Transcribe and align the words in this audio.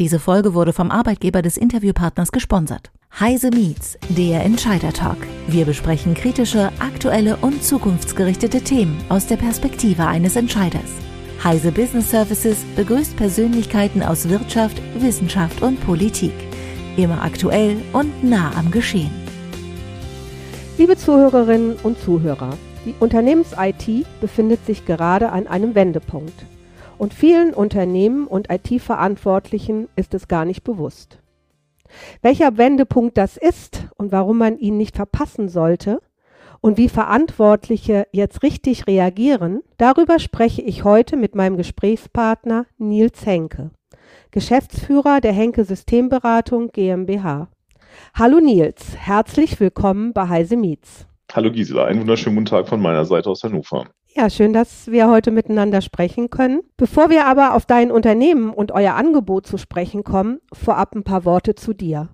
Diese 0.00 0.18
Folge 0.18 0.54
wurde 0.54 0.72
vom 0.72 0.90
Arbeitgeber 0.90 1.40
des 1.40 1.56
Interviewpartners 1.56 2.32
gesponsert. 2.32 2.90
Heise 3.20 3.50
Meets, 3.50 3.96
der 4.08 4.42
Entscheider 4.42 4.92
Talk. 4.92 5.18
Wir 5.46 5.64
besprechen 5.64 6.14
kritische, 6.14 6.72
aktuelle 6.80 7.36
und 7.36 7.62
zukunftsgerichtete 7.62 8.60
Themen 8.60 9.00
aus 9.08 9.28
der 9.28 9.36
Perspektive 9.36 10.04
eines 10.04 10.34
Entscheiders. 10.34 10.90
Heise 11.44 11.70
Business 11.70 12.10
Services 12.10 12.64
begrüßt 12.74 13.16
Persönlichkeiten 13.16 14.02
aus 14.02 14.28
Wirtschaft, 14.28 14.82
Wissenschaft 14.98 15.62
und 15.62 15.80
Politik. 15.86 16.34
Immer 16.96 17.22
aktuell 17.22 17.76
und 17.92 18.24
nah 18.24 18.50
am 18.56 18.72
Geschehen. 18.72 19.12
Liebe 20.76 20.96
Zuhörerinnen 20.96 21.76
und 21.84 22.00
Zuhörer, 22.00 22.56
die 22.84 22.96
Unternehmens-IT 22.98 24.04
befindet 24.20 24.66
sich 24.66 24.86
gerade 24.86 25.30
an 25.30 25.46
einem 25.46 25.76
Wendepunkt. 25.76 26.34
Und 26.96 27.12
vielen 27.12 27.54
Unternehmen 27.54 28.26
und 28.26 28.48
IT-Verantwortlichen 28.50 29.88
ist 29.96 30.14
es 30.14 30.28
gar 30.28 30.44
nicht 30.44 30.62
bewusst. 30.62 31.18
Welcher 32.22 32.56
Wendepunkt 32.56 33.18
das 33.18 33.36
ist 33.36 33.88
und 33.96 34.12
warum 34.12 34.38
man 34.38 34.58
ihn 34.58 34.76
nicht 34.76 34.96
verpassen 34.96 35.48
sollte 35.48 36.00
und 36.60 36.78
wie 36.78 36.88
Verantwortliche 36.88 38.06
jetzt 38.12 38.42
richtig 38.42 38.86
reagieren, 38.86 39.62
darüber 39.76 40.18
spreche 40.18 40.62
ich 40.62 40.84
heute 40.84 41.16
mit 41.16 41.34
meinem 41.34 41.56
Gesprächspartner 41.56 42.66
Nils 42.78 43.26
Henke, 43.26 43.70
Geschäftsführer 44.30 45.20
der 45.20 45.32
Henke 45.32 45.64
Systemberatung 45.64 46.70
GmbH. 46.72 47.48
Hallo 48.14 48.40
Nils, 48.40 48.96
herzlich 48.96 49.60
willkommen 49.60 50.12
bei 50.12 50.28
Heise 50.28 50.56
Meets. 50.56 51.06
Hallo 51.32 51.50
Gisela, 51.50 51.84
einen 51.84 52.00
wunderschönen 52.00 52.36
guten 52.36 52.46
Tag 52.46 52.68
von 52.68 52.80
meiner 52.80 53.04
Seite 53.04 53.28
aus 53.30 53.42
Hannover. 53.42 53.86
Ja, 54.16 54.30
schön, 54.30 54.52
dass 54.52 54.86
wir 54.92 55.08
heute 55.08 55.32
miteinander 55.32 55.80
sprechen 55.80 56.30
können. 56.30 56.60
Bevor 56.76 57.10
wir 57.10 57.26
aber 57.26 57.52
auf 57.54 57.66
dein 57.66 57.90
Unternehmen 57.90 58.50
und 58.50 58.70
euer 58.70 58.94
Angebot 58.94 59.44
zu 59.44 59.58
sprechen 59.58 60.04
kommen, 60.04 60.38
vorab 60.52 60.94
ein 60.94 61.02
paar 61.02 61.24
Worte 61.24 61.56
zu 61.56 61.72
dir. 61.72 62.10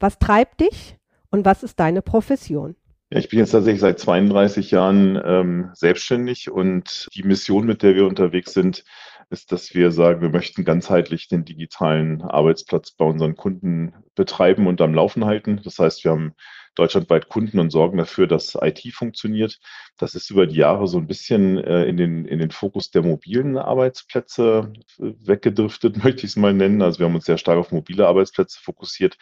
Was 0.00 0.18
treibt 0.18 0.62
dich 0.62 0.96
und 1.30 1.44
was 1.44 1.62
ist 1.62 1.78
deine 1.78 2.00
Profession? 2.00 2.76
Ja, 3.10 3.18
ich 3.18 3.28
bin 3.28 3.38
jetzt 3.38 3.50
tatsächlich 3.50 3.82
seit 3.82 3.98
32 3.98 4.70
Jahren 4.70 5.20
ähm, 5.22 5.70
selbstständig 5.74 6.50
und 6.50 7.08
die 7.14 7.24
Mission, 7.24 7.66
mit 7.66 7.82
der 7.82 7.94
wir 7.94 8.06
unterwegs 8.06 8.54
sind, 8.54 8.82
ist, 9.28 9.52
dass 9.52 9.74
wir 9.74 9.90
sagen, 9.90 10.22
wir 10.22 10.30
möchten 10.30 10.64
ganzheitlich 10.64 11.28
den 11.28 11.44
digitalen 11.44 12.22
Arbeitsplatz 12.22 12.92
bei 12.92 13.04
unseren 13.04 13.36
Kunden 13.36 13.92
betreiben 14.14 14.66
und 14.66 14.80
am 14.80 14.94
Laufen 14.94 15.26
halten. 15.26 15.60
Das 15.62 15.78
heißt, 15.78 16.04
wir 16.04 16.12
haben 16.12 16.34
deutschlandweit 16.74 17.28
Kunden 17.28 17.58
und 17.58 17.70
sorgen 17.70 17.98
dafür, 17.98 18.26
dass 18.26 18.56
IT 18.60 18.82
funktioniert. 18.92 19.60
Das 19.96 20.14
ist 20.14 20.30
über 20.30 20.46
die 20.46 20.56
Jahre 20.56 20.88
so 20.88 20.98
ein 20.98 21.06
bisschen 21.06 21.58
äh, 21.58 21.84
in, 21.84 21.96
den, 21.96 22.24
in 22.24 22.38
den 22.38 22.50
Fokus 22.50 22.90
der 22.90 23.02
mobilen 23.02 23.56
Arbeitsplätze 23.56 24.72
äh, 24.98 25.12
weggedriftet, 25.24 25.96
möchte 26.04 26.26
ich 26.26 26.32
es 26.32 26.36
mal 26.36 26.54
nennen. 26.54 26.82
Also 26.82 26.98
wir 26.98 27.06
haben 27.06 27.14
uns 27.14 27.26
sehr 27.26 27.38
stark 27.38 27.58
auf 27.58 27.72
mobile 27.72 28.06
Arbeitsplätze 28.06 28.60
fokussiert. 28.60 29.16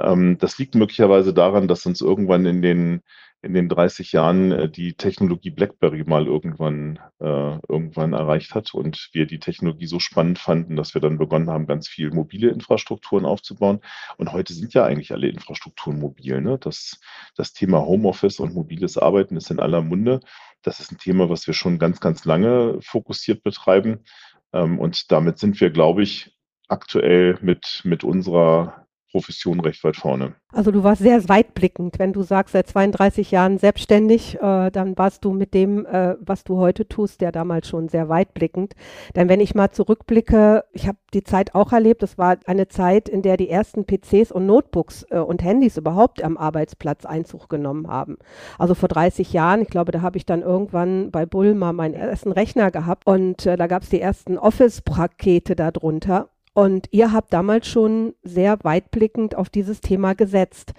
Ähm, 0.00 0.38
das 0.38 0.58
liegt 0.58 0.74
möglicherweise 0.74 1.32
daran, 1.32 1.68
dass 1.68 1.86
uns 1.86 2.00
irgendwann 2.00 2.46
in 2.46 2.62
den 2.62 3.02
in 3.46 3.54
den 3.54 3.68
30 3.68 4.12
Jahren 4.12 4.52
äh, 4.52 4.68
die 4.68 4.94
Technologie 4.94 5.50
BlackBerry 5.50 6.04
mal 6.04 6.26
irgendwann, 6.26 6.98
äh, 7.20 7.58
irgendwann 7.68 8.12
erreicht 8.12 8.54
hat 8.54 8.74
und 8.74 9.08
wir 9.12 9.26
die 9.26 9.38
Technologie 9.38 9.86
so 9.86 10.00
spannend 10.00 10.38
fanden, 10.38 10.76
dass 10.76 10.94
wir 10.94 11.00
dann 11.00 11.18
begonnen 11.18 11.48
haben, 11.48 11.66
ganz 11.66 11.88
viel 11.88 12.10
mobile 12.10 12.50
Infrastrukturen 12.50 13.24
aufzubauen. 13.24 13.80
Und 14.18 14.32
heute 14.32 14.52
sind 14.52 14.74
ja 14.74 14.84
eigentlich 14.84 15.12
alle 15.12 15.28
Infrastrukturen 15.28 15.98
mobil. 15.98 16.40
Ne? 16.40 16.58
Das, 16.58 17.00
das 17.36 17.52
Thema 17.52 17.80
Homeoffice 17.86 18.40
und 18.40 18.54
mobiles 18.54 18.98
Arbeiten 18.98 19.36
ist 19.36 19.50
in 19.50 19.60
aller 19.60 19.80
Munde. 19.80 20.20
Das 20.62 20.80
ist 20.80 20.92
ein 20.92 20.98
Thema, 20.98 21.30
was 21.30 21.46
wir 21.46 21.54
schon 21.54 21.78
ganz, 21.78 22.00
ganz 22.00 22.24
lange 22.24 22.78
fokussiert 22.82 23.42
betreiben. 23.42 24.04
Ähm, 24.52 24.78
und 24.78 25.10
damit 25.12 25.38
sind 25.38 25.60
wir, 25.60 25.70
glaube 25.70 26.02
ich, 26.02 26.36
aktuell 26.68 27.38
mit, 27.40 27.82
mit 27.84 28.04
unserer 28.04 28.85
Profession 29.16 29.60
recht 29.60 29.82
weit 29.82 29.96
vorne. 29.96 30.34
Also 30.52 30.70
du 30.70 30.82
warst 30.84 31.00
sehr 31.00 31.26
weitblickend. 31.26 31.98
Wenn 31.98 32.12
du 32.12 32.22
sagst, 32.22 32.52
seit 32.52 32.66
32 32.66 33.30
Jahren 33.30 33.56
selbstständig, 33.56 34.34
äh, 34.42 34.70
dann 34.70 34.98
warst 34.98 35.24
du 35.24 35.32
mit 35.32 35.54
dem, 35.54 35.86
äh, 35.86 36.16
was 36.20 36.44
du 36.44 36.58
heute 36.58 36.86
tust, 36.86 37.22
ja 37.22 37.32
damals 37.32 37.66
schon 37.66 37.88
sehr 37.88 38.10
weitblickend. 38.10 38.74
Denn 39.14 39.30
wenn 39.30 39.40
ich 39.40 39.54
mal 39.54 39.70
zurückblicke, 39.70 40.64
ich 40.72 40.86
habe 40.86 40.98
die 41.14 41.24
Zeit 41.24 41.54
auch 41.54 41.72
erlebt, 41.72 42.02
es 42.02 42.18
war 42.18 42.36
eine 42.44 42.68
Zeit, 42.68 43.08
in 43.08 43.22
der 43.22 43.38
die 43.38 43.48
ersten 43.48 43.86
PCs 43.86 44.32
und 44.32 44.44
Notebooks 44.44 45.06
äh, 45.08 45.18
und 45.18 45.42
Handys 45.42 45.78
überhaupt 45.78 46.22
am 46.22 46.36
Arbeitsplatz 46.36 47.06
Einzug 47.06 47.48
genommen 47.48 47.88
haben. 47.88 48.18
Also 48.58 48.74
vor 48.74 48.90
30 48.90 49.32
Jahren, 49.32 49.62
ich 49.62 49.70
glaube, 49.70 49.92
da 49.92 50.02
habe 50.02 50.18
ich 50.18 50.26
dann 50.26 50.42
irgendwann 50.42 51.10
bei 51.10 51.24
Bull 51.24 51.54
mal 51.54 51.72
meinen 51.72 51.94
ersten 51.94 52.32
Rechner 52.32 52.70
gehabt 52.70 53.06
und 53.06 53.46
äh, 53.46 53.56
da 53.56 53.66
gab 53.66 53.82
es 53.82 53.88
die 53.88 54.00
ersten 54.00 54.36
Office-Pakete 54.36 55.56
darunter. 55.56 56.28
Und 56.56 56.88
ihr 56.90 57.12
habt 57.12 57.34
damals 57.34 57.68
schon 57.68 58.14
sehr 58.22 58.56
weitblickend 58.62 59.34
auf 59.34 59.50
dieses 59.50 59.82
Thema 59.82 60.14
gesetzt. 60.14 60.72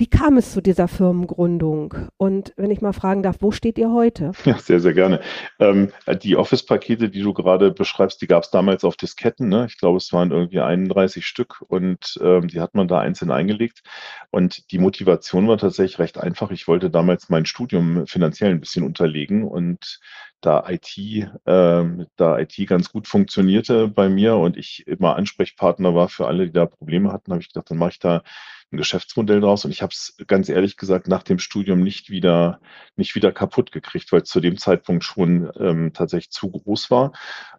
Wie 0.00 0.06
kam 0.06 0.36
es 0.36 0.52
zu 0.52 0.62
dieser 0.62 0.86
Firmengründung? 0.86 1.92
Und 2.18 2.52
wenn 2.56 2.70
ich 2.70 2.80
mal 2.80 2.92
fragen 2.92 3.24
darf, 3.24 3.38
wo 3.40 3.50
steht 3.50 3.78
ihr 3.78 3.90
heute? 3.90 4.30
Ja, 4.44 4.56
sehr, 4.56 4.78
sehr 4.78 4.94
gerne. 4.94 5.20
Ähm, 5.58 5.90
die 6.22 6.36
Office-Pakete, 6.36 7.10
die 7.10 7.20
du 7.20 7.34
gerade 7.34 7.72
beschreibst, 7.72 8.22
die 8.22 8.28
gab 8.28 8.44
es 8.44 8.50
damals 8.50 8.84
auf 8.84 8.96
Disketten. 8.96 9.48
Ne? 9.48 9.66
Ich 9.68 9.76
glaube, 9.76 9.96
es 9.96 10.12
waren 10.12 10.30
irgendwie 10.30 10.60
31 10.60 11.26
Stück 11.26 11.64
und 11.66 12.16
ähm, 12.22 12.46
die 12.46 12.60
hat 12.60 12.76
man 12.76 12.86
da 12.86 13.00
einzeln 13.00 13.32
eingelegt. 13.32 13.82
Und 14.30 14.70
die 14.70 14.78
Motivation 14.78 15.48
war 15.48 15.58
tatsächlich 15.58 15.98
recht 15.98 16.16
einfach. 16.16 16.52
Ich 16.52 16.68
wollte 16.68 16.90
damals 16.90 17.28
mein 17.28 17.44
Studium 17.44 18.06
finanziell 18.06 18.52
ein 18.52 18.60
bisschen 18.60 18.84
unterlegen 18.84 19.42
und 19.42 19.98
da 20.40 20.64
IT, 20.68 20.96
äh, 20.96 21.26
da 21.44 22.38
IT 22.38 22.56
ganz 22.68 22.92
gut 22.92 23.08
funktionierte 23.08 23.88
bei 23.88 24.08
mir 24.08 24.36
und 24.36 24.56
ich 24.56 24.86
immer 24.86 25.16
Ansprechpartner 25.16 25.96
war 25.96 26.08
für 26.08 26.28
alle, 26.28 26.46
die 26.46 26.52
da 26.52 26.66
Probleme 26.66 27.12
hatten, 27.12 27.32
habe 27.32 27.42
ich 27.42 27.48
gedacht, 27.48 27.68
dann 27.70 27.78
mache 27.78 27.90
ich 27.90 27.98
da 27.98 28.22
ein 28.72 28.76
Geschäftsmodell 28.76 29.40
draus. 29.40 29.64
Und 29.64 29.70
ich 29.70 29.82
habe 29.82 29.92
es 29.92 30.16
ganz 30.26 30.48
ehrlich 30.48 30.76
gesagt 30.76 31.08
nach 31.08 31.22
dem 31.22 31.38
Studium 31.38 31.82
nicht 31.82 32.10
wieder, 32.10 32.60
nicht 32.96 33.14
wieder 33.14 33.32
kaputt 33.32 33.72
gekriegt, 33.72 34.12
weil 34.12 34.22
es 34.22 34.28
zu 34.28 34.40
dem 34.40 34.58
Zeitpunkt 34.58 35.04
schon 35.04 35.50
ähm, 35.58 35.92
tatsächlich 35.92 36.30
zu 36.30 36.50
groß 36.50 36.90
war. 36.90 37.12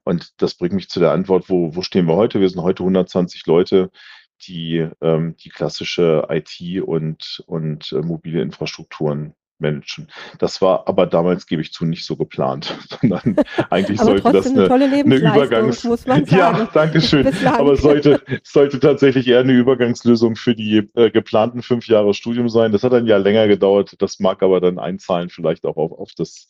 Und 0.04 0.42
das 0.42 0.56
bringt 0.56 0.74
mich 0.74 0.90
zu 0.90 1.00
der 1.00 1.12
Antwort, 1.12 1.50
wo, 1.50 1.76
wo 1.76 1.82
stehen 1.82 2.08
wir 2.08 2.16
heute? 2.16 2.40
Wir 2.40 2.50
sind 2.50 2.62
heute 2.62 2.84
120 2.84 3.46
Leute, 3.46 3.92
die 4.48 4.88
ähm, 5.02 5.36
die 5.38 5.50
klassische 5.50 6.28
IT 6.30 6.82
und, 6.82 7.44
und 7.48 7.92
äh, 7.92 8.02
mobile 8.02 8.42
Infrastrukturen 8.42 9.34
managen. 9.60 10.08
Das 10.38 10.62
war 10.62 10.88
aber 10.88 11.06
damals, 11.06 11.46
gebe 11.48 11.62
ich 11.62 11.72
zu, 11.72 11.86
nicht 11.86 12.06
so 12.06 12.16
geplant, 12.16 12.76
sondern 13.02 13.36
eigentlich 13.70 14.00
sollte 14.00 14.32
das 14.32 14.48
eine, 14.48 14.72
eine, 14.72 14.86
eine 14.86 15.16
Übergangs. 15.16 15.88
Ja, 16.28 16.70
danke 16.74 17.02
schön. 17.02 17.28
aber 17.46 17.76
sollte, 17.76 18.22
sollte 18.44 18.80
tatsächlich 18.80 19.28
eher 19.28 19.40
eine 19.40 19.54
Übergangslösung 19.54 20.36
für 20.36 20.56
die 20.56 20.90
äh, 20.96 21.12
geplanten 21.12 21.62
fünf 21.62 21.88
Jahre 21.88 22.14
Studium 22.14 22.50
sein. 22.50 22.72
Das 22.72 22.84
hat 22.84 22.94
ein 22.94 23.06
Jahr 23.06 23.20
länger 23.20 23.48
gedauert. 23.48 23.96
Das 24.00 24.20
mag 24.20 24.44
aber 24.44 24.62
dann 24.62 24.80
einzahlen 24.80 25.30
vielleicht 25.30 25.66
auch 25.66 25.78
auf, 25.78 25.92
auf 25.92 26.12
das 26.16 26.48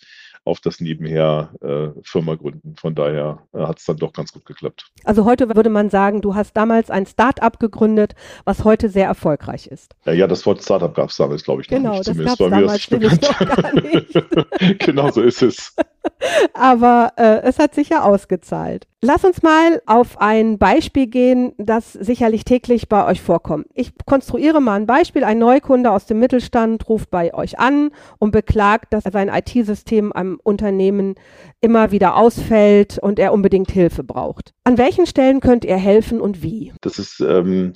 auf 0.50 0.60
das 0.60 0.80
nebenher 0.80 1.52
äh, 1.62 1.90
Firma 2.04 2.36
gründen. 2.36 2.76
Von 2.76 2.96
daher 2.96 3.44
äh, 3.54 3.60
hat 3.60 3.80
es 3.80 3.86
dann 3.86 3.98
doch 3.98 4.14
ganz 4.14 4.34
gut 4.34 4.46
geklappt. 4.46 4.92
Also 5.04 5.26
heute 5.26 5.56
würde 5.56 5.70
man 5.70 5.90
sagen, 5.90 6.22
du 6.22 6.36
hast 6.36 6.58
damals 6.58 6.90
ein 6.90 7.06
Start-up 7.06 7.60
gegründet, 7.60 8.16
was 8.44 8.64
heute 8.64 8.90
sehr 8.90 9.06
erfolgreich 9.06 9.68
ist. 9.68 9.96
Ja, 10.06 10.14
ja 10.14 10.28
das 10.28 10.46
Wort 10.46 10.62
Start-up 10.62 10.96
gab 10.96 11.10
es 11.10 11.18
damals, 11.18 11.44
glaube 11.44 11.62
ich, 11.62 11.68
genau, 11.68 11.98
noch 11.98 11.98
nicht. 12.00 12.08
Genau, 12.08 12.24
das 12.24 12.38
damals 12.38 12.92
noch 12.92 13.40
gar 13.40 13.74
nicht. 13.74 14.80
genau 14.86 15.12
so 15.12 15.22
ist 15.22 15.42
es. 15.42 15.76
Aber 16.54 17.14
äh, 17.18 17.42
es 17.44 17.60
hat 17.60 17.76
sich 17.76 17.90
ja 17.90 18.04
ausgezahlt. 18.04 18.89
Lass 19.02 19.24
uns 19.24 19.42
mal 19.42 19.82
auf 19.86 20.20
ein 20.20 20.58
Beispiel 20.58 21.08
gehen, 21.08 21.54
das 21.58 21.94
sicherlich 21.94 22.44
täglich 22.44 22.90
bei 22.90 23.06
euch 23.06 23.22
vorkommt. 23.22 23.68
Ich 23.74 23.94
konstruiere 24.06 24.60
mal 24.60 24.76
ein 24.76 24.88
Beispiel. 24.88 25.24
Ein 25.24 25.40
Neukunde 25.40 25.90
aus 25.90 26.06
dem 26.06 26.20
Mittelstand 26.20 26.90
ruft 26.90 27.10
bei 27.10 27.34
euch 27.34 27.60
an 27.60 27.92
und 28.18 28.32
beklagt, 28.32 28.92
dass 28.92 29.06
sein 29.06 29.30
IT-System 29.30 30.12
am 30.12 30.38
Unternehmen 30.44 31.16
immer 31.62 31.92
wieder 31.92 32.18
ausfällt 32.18 33.00
und 33.00 33.20
er 33.20 33.32
unbedingt 33.32 33.72
Hilfe 33.72 34.04
braucht. 34.04 34.54
An 34.66 34.78
welchen 34.78 35.06
Stellen 35.06 35.40
könnt 35.40 35.64
ihr 35.64 35.78
helfen 35.78 36.20
und 36.20 36.44
wie? 36.44 36.74
Das 36.82 37.00
ist 37.00 37.22
ähm, 37.22 37.76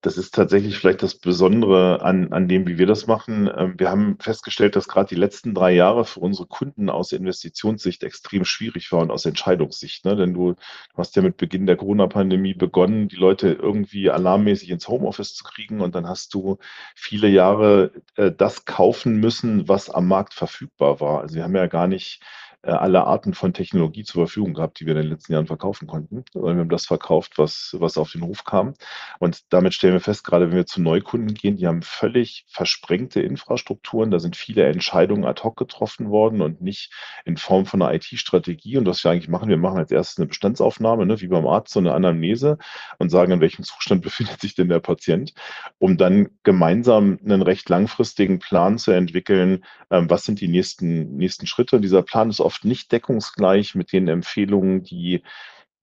das 0.00 0.16
ist 0.16 0.32
tatsächlich 0.32 0.78
vielleicht 0.78 1.02
das 1.02 1.16
Besondere 1.16 2.02
an, 2.02 2.32
an 2.32 2.46
dem, 2.46 2.68
wie 2.68 2.78
wir 2.78 2.86
das 2.86 3.08
machen. 3.08 3.50
Ähm, 3.54 3.74
wir 3.78 3.90
haben 3.90 4.16
festgestellt, 4.20 4.76
dass 4.76 4.86
gerade 4.86 5.08
die 5.08 5.20
letzten 5.20 5.54
drei 5.54 5.72
Jahre 5.72 6.04
für 6.04 6.20
unsere 6.20 6.46
Kunden 6.46 6.88
aus 6.88 7.10
Investitionssicht 7.10 8.04
extrem 8.04 8.44
schwierig 8.44 8.92
waren, 8.92 9.10
aus 9.10 9.24
Entscheidungssicht. 9.24 10.04
Ne? 10.04 10.14
Denn 10.14 10.34
du 10.34 10.54
hast 10.96 11.16
ja 11.16 11.22
mit 11.22 11.36
Beginn 11.36 11.66
der 11.66 11.76
Corona-Pandemie 11.76 12.54
begonnen, 12.54 13.08
die 13.08 13.16
Leute 13.16 13.48
irgendwie 13.52 14.08
alarmmäßig 14.08 14.70
ins 14.70 14.86
Homeoffice 14.86 15.34
zu 15.34 15.42
kriegen 15.42 15.80
und 15.80 15.96
dann 15.96 16.06
hast 16.06 16.32
du 16.32 16.58
viele 16.94 17.28
Jahre 17.28 17.90
äh, 18.14 18.30
das 18.30 18.64
kaufen 18.66 19.16
müssen, 19.16 19.68
was 19.68 19.90
am 19.90 20.06
Markt 20.06 20.32
verfügbar 20.32 21.00
war. 21.00 21.22
Also 21.22 21.34
wir 21.34 21.42
haben 21.42 21.56
ja 21.56 21.66
gar 21.66 21.88
nicht 21.88 22.22
alle 22.62 23.04
Arten 23.04 23.34
von 23.34 23.52
Technologie 23.52 24.02
zur 24.02 24.26
Verfügung 24.26 24.54
gehabt, 24.54 24.80
die 24.80 24.86
wir 24.86 24.96
in 24.96 25.02
den 25.02 25.10
letzten 25.10 25.32
Jahren 25.32 25.46
verkaufen 25.46 25.86
konnten. 25.86 26.24
Wir 26.34 26.42
haben 26.42 26.68
das 26.68 26.86
verkauft, 26.86 27.38
was, 27.38 27.76
was 27.78 27.96
auf 27.96 28.10
den 28.12 28.22
Hof 28.22 28.44
kam. 28.44 28.74
Und 29.20 29.52
damit 29.52 29.74
stellen 29.74 29.92
wir 29.92 30.00
fest, 30.00 30.24
gerade 30.24 30.48
wenn 30.48 30.56
wir 30.56 30.66
zu 30.66 30.82
Neukunden 30.82 31.34
gehen, 31.34 31.56
die 31.56 31.68
haben 31.68 31.82
völlig 31.82 32.44
versprengte 32.48 33.20
Infrastrukturen. 33.20 34.10
Da 34.10 34.18
sind 34.18 34.36
viele 34.36 34.64
Entscheidungen 34.66 35.24
ad 35.24 35.42
hoc 35.44 35.56
getroffen 35.56 36.10
worden 36.10 36.40
und 36.40 36.60
nicht 36.60 36.92
in 37.24 37.36
Form 37.36 37.64
von 37.64 37.80
einer 37.80 37.94
IT-Strategie. 37.94 38.76
Und 38.76 38.86
was 38.86 39.04
wir 39.04 39.12
eigentlich 39.12 39.28
machen, 39.28 39.48
wir 39.48 39.56
machen 39.56 39.78
als 39.78 39.92
erstes 39.92 40.18
eine 40.18 40.26
Bestandsaufnahme, 40.26 41.06
ne, 41.06 41.20
wie 41.20 41.28
beim 41.28 41.46
Arzt, 41.46 41.72
so 41.72 41.80
eine 41.80 41.94
Anamnese 41.94 42.58
und 42.98 43.10
sagen, 43.10 43.32
in 43.32 43.40
welchem 43.40 43.62
Zustand 43.62 44.02
befindet 44.08 44.40
sich 44.40 44.56
denn 44.56 44.68
der 44.68 44.80
Patient, 44.80 45.32
um 45.78 45.96
dann 45.96 46.30
gemeinsam 46.42 47.18
einen 47.24 47.42
recht 47.42 47.68
langfristigen 47.68 48.40
Plan 48.40 48.78
zu 48.78 48.90
entwickeln, 48.90 49.64
ähm, 49.90 50.10
was 50.10 50.24
sind 50.24 50.40
die 50.40 50.48
nächsten, 50.48 51.16
nächsten 51.16 51.46
Schritte. 51.46 51.76
Und 51.76 51.82
dieser 51.82 52.02
Plan 52.02 52.30
ist 52.30 52.40
oft 52.48 52.64
nicht 52.64 52.90
deckungsgleich 52.92 53.74
mit 53.74 53.92
den 53.92 54.08
Empfehlungen, 54.08 54.82
die 54.82 55.22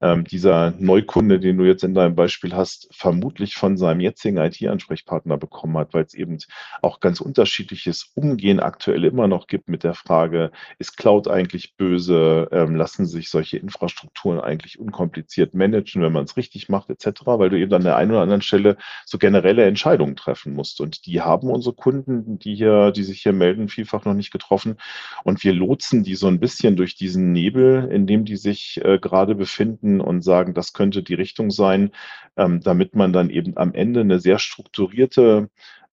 ähm, 0.02 0.26
dieser 0.26 0.74
Neukunde, 0.78 1.40
den 1.40 1.58
du 1.58 1.64
jetzt 1.64 1.84
in 1.84 1.94
deinem 1.94 2.16
Beispiel 2.16 2.54
hast, 2.54 2.88
vermutlich 2.92 3.56
von 3.56 3.78
seinem 3.78 4.02
jetzigen 4.02 4.38
IT-Ansprechpartner 4.38 5.38
bekommen 5.38 5.78
hat, 5.78 5.94
weil 5.94 6.04
es 6.04 6.14
eben 6.14 6.38
auch 6.82 7.00
ganz 7.00 7.22
unterschiedliches 7.22 8.12
Umgehen 8.16 8.60
aktuell 8.60 9.06
immer 9.06 9.28
noch 9.28 9.48
gibt 9.48 9.70
mit 9.70 9.84
der 9.84 9.94
Frage, 9.94 10.52
ist 10.80 10.98
Cloud 10.98 11.28
eigentlich 11.28 11.76
böse? 11.76 12.50
Ähm, 12.52 12.76
lassen 12.76 13.06
sich 13.06 13.30
solche 13.30 13.58
Infrastrukturen 13.58 14.40
eigentlich 14.40 14.80
unkompliziert 14.80 15.54
managen, 15.54 16.02
wenn 16.02 16.12
man 16.12 16.26
es 16.26 16.38
richtig 16.38 16.70
macht, 16.70 16.90
etc., 16.90 17.22
weil 17.26 17.50
du 17.50 17.58
eben 17.58 17.74
an 17.74 17.84
der 17.84 17.96
einen 17.96 18.12
oder 18.12 18.22
anderen 18.22 18.42
Stelle 18.42 18.78
so 19.06 19.18
generelle 19.18 19.66
Entscheidungen 19.66 20.16
treffen 20.16 20.54
musst. 20.54 20.82
Und 20.82 21.06
die 21.06 21.22
haben 21.22 21.50
unsere 21.50 21.76
Kunden, 21.76 22.38
die 22.40 22.56
hier, 22.56 22.92
die 22.92 23.04
sich 23.04 23.22
hier 23.22 23.34
melden, 23.34 23.70
vielfach 23.70 24.06
noch 24.06 24.14
nicht 24.14 24.32
getroffen. 24.32 24.78
Und 25.24 25.44
wir 25.44 25.54
lotsen 25.54 26.04
die 26.04 26.16
so 26.16 26.28
ein 26.28 26.40
bisschen 26.40 26.76
durch 26.76 26.96
diesen 26.96 27.32
Nebel, 27.32 27.90
in 27.92 28.08
dem 28.08 28.26
die 28.26 28.38
sich 28.38 28.82
äh, 28.84 29.00
gerade 29.00 29.36
befinden 29.36 29.95
finden 29.96 30.02
und 30.02 30.22
sagen, 30.22 30.54
das 30.54 30.74
könnte 30.74 31.04
die 31.04 31.14
Richtung 31.14 31.52
sein, 31.52 31.92
ähm, 32.38 32.62
damit 32.62 32.96
man 32.96 33.14
dann 33.14 33.30
eben 33.30 33.58
am 33.58 33.74
Ende 33.74 34.02
eine 34.02 34.20
sehr 34.20 34.40
strukturierte 34.40 35.50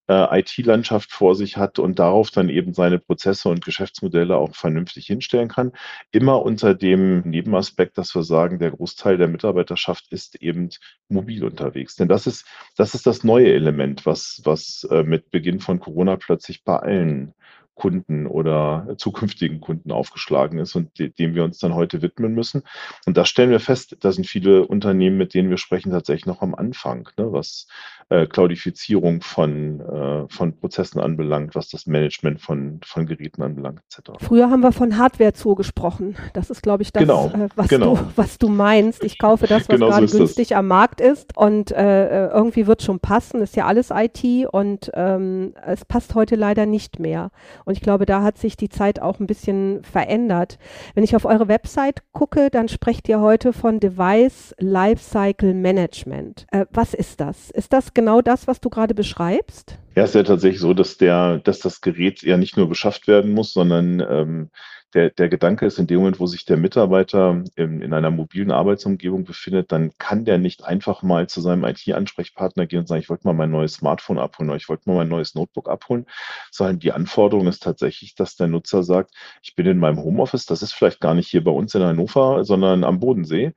äh, 0.09 0.39
IT-Landschaft 0.39 1.11
vor 1.13 1.35
sich 1.35 1.55
hat 1.55 1.79
und 1.79 1.97
darauf 1.99 2.29
dann 2.29 2.49
eben 2.49 2.73
seine 2.73 2.99
Prozesse 2.99 3.47
und 3.49 3.63
Geschäftsmodelle 3.63 4.35
auch 4.35 4.53
vernünftig 4.53 5.07
hinstellen 5.07 5.47
kann. 5.47 5.71
Immer 6.11 6.41
unter 6.41 6.75
dem 6.75 7.21
Nebenaspekt, 7.21 7.97
dass 7.97 8.13
wir 8.13 8.23
sagen, 8.23 8.59
der 8.59 8.71
Großteil 8.71 9.17
der 9.17 9.29
Mitarbeiterschaft 9.29 10.11
ist 10.11 10.35
eben 10.41 10.69
mobil 11.07 11.45
unterwegs. 11.45 11.95
Denn 11.95 12.09
das 12.09 12.27
ist, 12.27 12.45
das 12.75 12.95
ist 12.95 13.07
das 13.07 13.23
neue 13.23 13.53
Element, 13.53 14.05
was, 14.05 14.41
was 14.43 14.85
äh, 14.91 15.03
mit 15.03 15.31
Beginn 15.31 15.61
von 15.61 15.79
Corona 15.79 16.17
plötzlich 16.17 16.63
bei 16.65 16.75
allen 16.77 17.33
Kunden 17.75 18.27
oder 18.27 18.95
zukünftigen 18.97 19.59
Kunden 19.59 19.91
aufgeschlagen 19.91 20.59
ist 20.59 20.75
und 20.75 20.99
de 20.99 21.09
dem 21.09 21.35
wir 21.35 21.43
uns 21.43 21.57
dann 21.59 21.73
heute 21.73 22.01
widmen 22.01 22.33
müssen. 22.33 22.63
Und 23.05 23.17
da 23.17 23.25
stellen 23.25 23.49
wir 23.49 23.59
fest, 23.59 23.97
da 24.01 24.11
sind 24.11 24.27
viele 24.27 24.67
Unternehmen, 24.67 25.17
mit 25.17 25.33
denen 25.33 25.49
wir 25.49 25.57
sprechen, 25.57 25.91
tatsächlich 25.91 26.25
noch 26.25 26.41
am 26.41 26.55
Anfang, 26.55 27.09
ne, 27.17 27.31
was 27.31 27.67
äh, 28.09 28.27
Cloudifizierung 28.27 29.21
von, 29.21 29.79
äh, 29.79 30.25
von 30.29 30.57
Prozessen 30.57 30.99
anbelangt, 30.99 31.55
was 31.55 31.69
das 31.69 31.85
Management 31.85 32.41
von, 32.41 32.79
von 32.85 33.05
Geräten 33.05 33.41
anbelangt, 33.41 33.81
etc. 33.87 34.11
Früher 34.19 34.49
haben 34.49 34.61
wir 34.61 34.71
von 34.71 34.97
Hardware-Zoo 34.97 35.55
gesprochen. 35.55 36.15
Das 36.33 36.49
ist, 36.49 36.61
glaube 36.61 36.83
ich, 36.83 36.91
das, 36.91 37.01
genau, 37.01 37.27
äh, 37.27 37.49
was, 37.55 37.67
genau. 37.67 37.95
Du, 37.95 38.05
was 38.15 38.37
du 38.37 38.49
meinst. 38.49 39.03
Ich 39.03 39.17
kaufe 39.17 39.47
das, 39.47 39.61
was 39.61 39.67
genau 39.67 39.89
gerade 39.89 40.07
so 40.07 40.17
günstig 40.17 40.49
das. 40.49 40.57
am 40.57 40.67
Markt 40.67 41.01
ist 41.01 41.35
und 41.37 41.71
äh, 41.71 42.27
äh, 42.27 42.29
irgendwie 42.29 42.67
wird 42.67 42.81
schon 42.81 42.99
passen. 42.99 43.41
Ist 43.41 43.55
ja 43.55 43.65
alles 43.65 43.91
IT 43.91 44.47
und 44.51 44.91
ähm, 44.93 45.53
es 45.65 45.85
passt 45.85 46.15
heute 46.15 46.35
leider 46.35 46.65
nicht 46.65 46.99
mehr. 46.99 47.31
Und 47.65 47.73
ich 47.73 47.81
glaube, 47.81 48.05
da 48.05 48.21
hat 48.21 48.37
sich 48.37 48.57
die 48.57 48.69
Zeit 48.69 49.01
auch 49.01 49.19
ein 49.19 49.27
bisschen 49.27 49.83
verändert. 49.83 50.57
Wenn 50.93 51.03
ich 51.03 51.15
auf 51.15 51.25
eure 51.25 51.47
Website 51.47 52.03
gucke, 52.11 52.49
dann 52.49 52.67
sprecht 52.67 53.09
ihr 53.09 53.19
heute 53.19 53.53
von 53.53 53.79
Device 53.79 54.53
Lifecycle 54.59 55.53
Management. 55.53 56.45
Äh, 56.51 56.65
was 56.71 56.93
ist 56.93 57.19
das? 57.19 57.49
Ist 57.51 57.73
das 57.73 57.93
genau 57.93 58.02
das, 58.21 58.47
was 58.47 58.59
du 58.59 58.69
gerade 58.69 58.93
beschreibst? 58.93 59.77
Ja, 59.95 60.03
es 60.03 60.11
ist 60.11 60.15
ja 60.15 60.23
tatsächlich 60.23 60.61
so, 60.61 60.73
dass 60.73 60.97
der, 60.97 61.39
dass 61.39 61.59
das 61.59 61.81
Gerät 61.81 62.21
ja 62.23 62.37
nicht 62.37 62.57
nur 62.57 62.67
beschafft 62.67 63.07
werden 63.07 63.31
muss, 63.31 63.53
sondern 63.53 63.99
ähm, 63.99 64.49
der, 64.93 65.09
der 65.09 65.29
Gedanke 65.29 65.65
ist, 65.65 65.79
in 65.79 65.87
dem 65.87 65.99
Moment, 65.99 66.19
wo 66.19 66.27
sich 66.27 66.45
der 66.45 66.57
Mitarbeiter 66.57 67.43
in, 67.55 67.81
in 67.81 67.93
einer 67.93 68.11
mobilen 68.11 68.51
Arbeitsumgebung 68.51 69.23
befindet, 69.23 69.71
dann 69.71 69.91
kann 69.97 70.25
der 70.25 70.37
nicht 70.37 70.63
einfach 70.63 71.03
mal 71.03 71.27
zu 71.27 71.41
seinem 71.41 71.63
IT-Ansprechpartner 71.63 72.67
gehen 72.67 72.79
und 72.79 72.87
sagen, 72.87 73.01
ich 73.01 73.09
wollte 73.09 73.25
mal 73.27 73.33
mein 73.33 73.51
neues 73.51 73.73
Smartphone 73.73 74.19
abholen 74.19 74.49
oder 74.49 74.57
ich 74.57 74.69
wollte 74.69 74.83
mal 74.87 74.97
mein 74.97 75.09
neues 75.09 75.35
Notebook 75.35 75.69
abholen, 75.69 76.05
sondern 76.51 76.79
die 76.79 76.91
Anforderung 76.91 77.47
ist 77.47 77.63
tatsächlich, 77.63 78.15
dass 78.15 78.35
der 78.35 78.47
Nutzer 78.47 78.83
sagt, 78.83 79.11
ich 79.41 79.55
bin 79.55 79.65
in 79.65 79.79
meinem 79.79 80.03
Homeoffice, 80.03 80.45
das 80.45 80.61
ist 80.61 80.73
vielleicht 80.73 80.99
gar 80.99 81.13
nicht 81.13 81.27
hier 81.27 81.43
bei 81.43 81.51
uns 81.51 81.73
in 81.75 81.83
Hannover, 81.83 82.43
sondern 82.45 82.83
am 82.83 82.99
Bodensee. 82.99 83.53